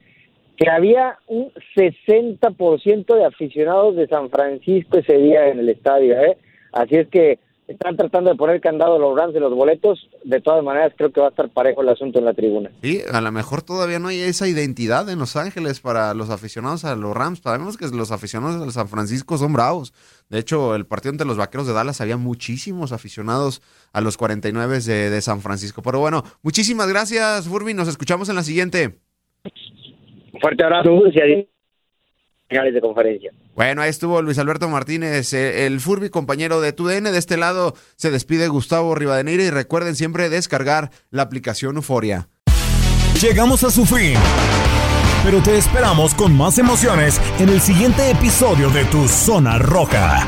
que 0.58 0.70
había 0.70 1.18
un 1.28 1.52
60% 1.76 3.16
de 3.16 3.26
aficionados 3.26 3.96
de 3.96 4.08
San 4.08 4.30
Francisco 4.30 5.00
ese 5.00 5.18
día 5.18 5.48
en 5.48 5.60
el 5.60 5.70
estadio. 5.70 6.20
¿eh? 6.22 6.38
Así 6.72 6.98
es 6.98 7.08
que 7.08 7.40
están 7.72 7.98
tratando 7.98 8.30
de 8.30 8.36
poner 8.36 8.62
candado 8.62 8.96
a 8.96 9.00
los 9.00 9.18
Rams 9.18 9.34
de 9.34 9.40
los 9.40 9.54
boletos. 9.54 10.08
De 10.24 10.40
todas 10.42 10.64
maneras, 10.64 10.94
creo 10.98 11.12
que 11.12 11.20
va 11.20 11.28
a 11.28 11.30
estar 11.30 11.50
parejo 11.50 11.82
el 11.82 11.90
asunto 11.90 12.20
en 12.20 12.26
la 12.26 12.34
tribuna. 12.34 12.72
Sí, 12.82 13.02
a 13.12 13.22
lo 13.22 13.32
mejor 13.32 13.62
todavía 13.62 14.00
no 14.00 14.10
hay 14.10 14.20
esa 14.20 14.48
identidad 14.48 15.10
en 15.10 15.20
Los 15.20 15.36
Ángeles 15.36 15.80
para 15.80 16.14
los 16.14 16.30
aficionados 16.30 16.86
a 16.86 16.96
los 16.96 17.16
Rams. 17.16 17.40
Sabemos 17.40 17.78
que 17.78 17.88
los 17.88 18.12
aficionados 18.12 18.66
de 18.66 18.72
San 18.72 18.88
Francisco 18.88 19.38
son 19.38 19.54
bravos. 19.54 19.94
De 20.30 20.40
hecho, 20.40 20.76
el 20.76 20.86
partido 20.86 21.12
entre 21.12 21.28
los 21.28 21.38
Vaqueros 21.38 21.68
de 21.68 21.74
Dallas 21.74 22.02
había 22.02 22.18
muchísimos 22.18 22.92
aficionados 22.92 23.62
a 23.94 24.02
los 24.02 24.18
49 24.18 24.80
de, 24.80 25.10
de 25.10 25.22
San 25.22 25.42
Francisco. 25.42 25.82
Pero 25.82 26.00
bueno, 26.00 26.24
muchísimas 26.42 26.88
gracias, 26.88 27.48
Furby. 27.48 27.74
Nos 27.74 27.88
escuchamos 27.88 28.30
en 28.30 28.36
la 28.36 28.44
siguiente. 28.44 29.00
Fuerte 30.40 30.64
abrazo 30.64 31.04
y 31.12 31.22
adiós 31.22 31.46
finales 32.52 32.74
de 32.74 32.82
conferencia. 32.82 33.32
Bueno, 33.56 33.82
ahí 33.82 33.90
estuvo 33.90 34.22
Luis 34.22 34.38
Alberto 34.38 34.68
Martínez, 34.68 35.34
eh, 35.34 35.66
el 35.66 35.80
Furby 35.80 36.10
compañero 36.10 36.60
de 36.60 36.74
TUDN. 36.74 37.06
De 37.06 37.18
este 37.18 37.38
lado 37.38 37.74
se 37.96 38.12
despide 38.12 38.50
Gustavo 38.50 38.94
Rivadeneira 38.94 39.44
y 39.44 39.50
recuerden 39.50 39.96
siempre 39.96 40.30
descargar 40.30 40.92
la 41.12 41.24
aplicación 41.24 41.78
Euforia. 41.78 42.28
Llegamos 43.22 43.64
a 43.64 43.72
su 43.72 43.86
fin. 43.86 44.16
Pero 45.24 45.42
te 45.42 45.58
esperamos 45.58 46.14
con 46.14 46.36
más 46.36 46.58
emociones 46.58 47.22
en 47.40 47.50
el 47.50 47.62
siguiente 47.62 48.10
episodio 48.10 48.70
de 48.70 48.84
Tu 48.86 49.08
Zona 49.08 49.58
Roja. 49.58 50.28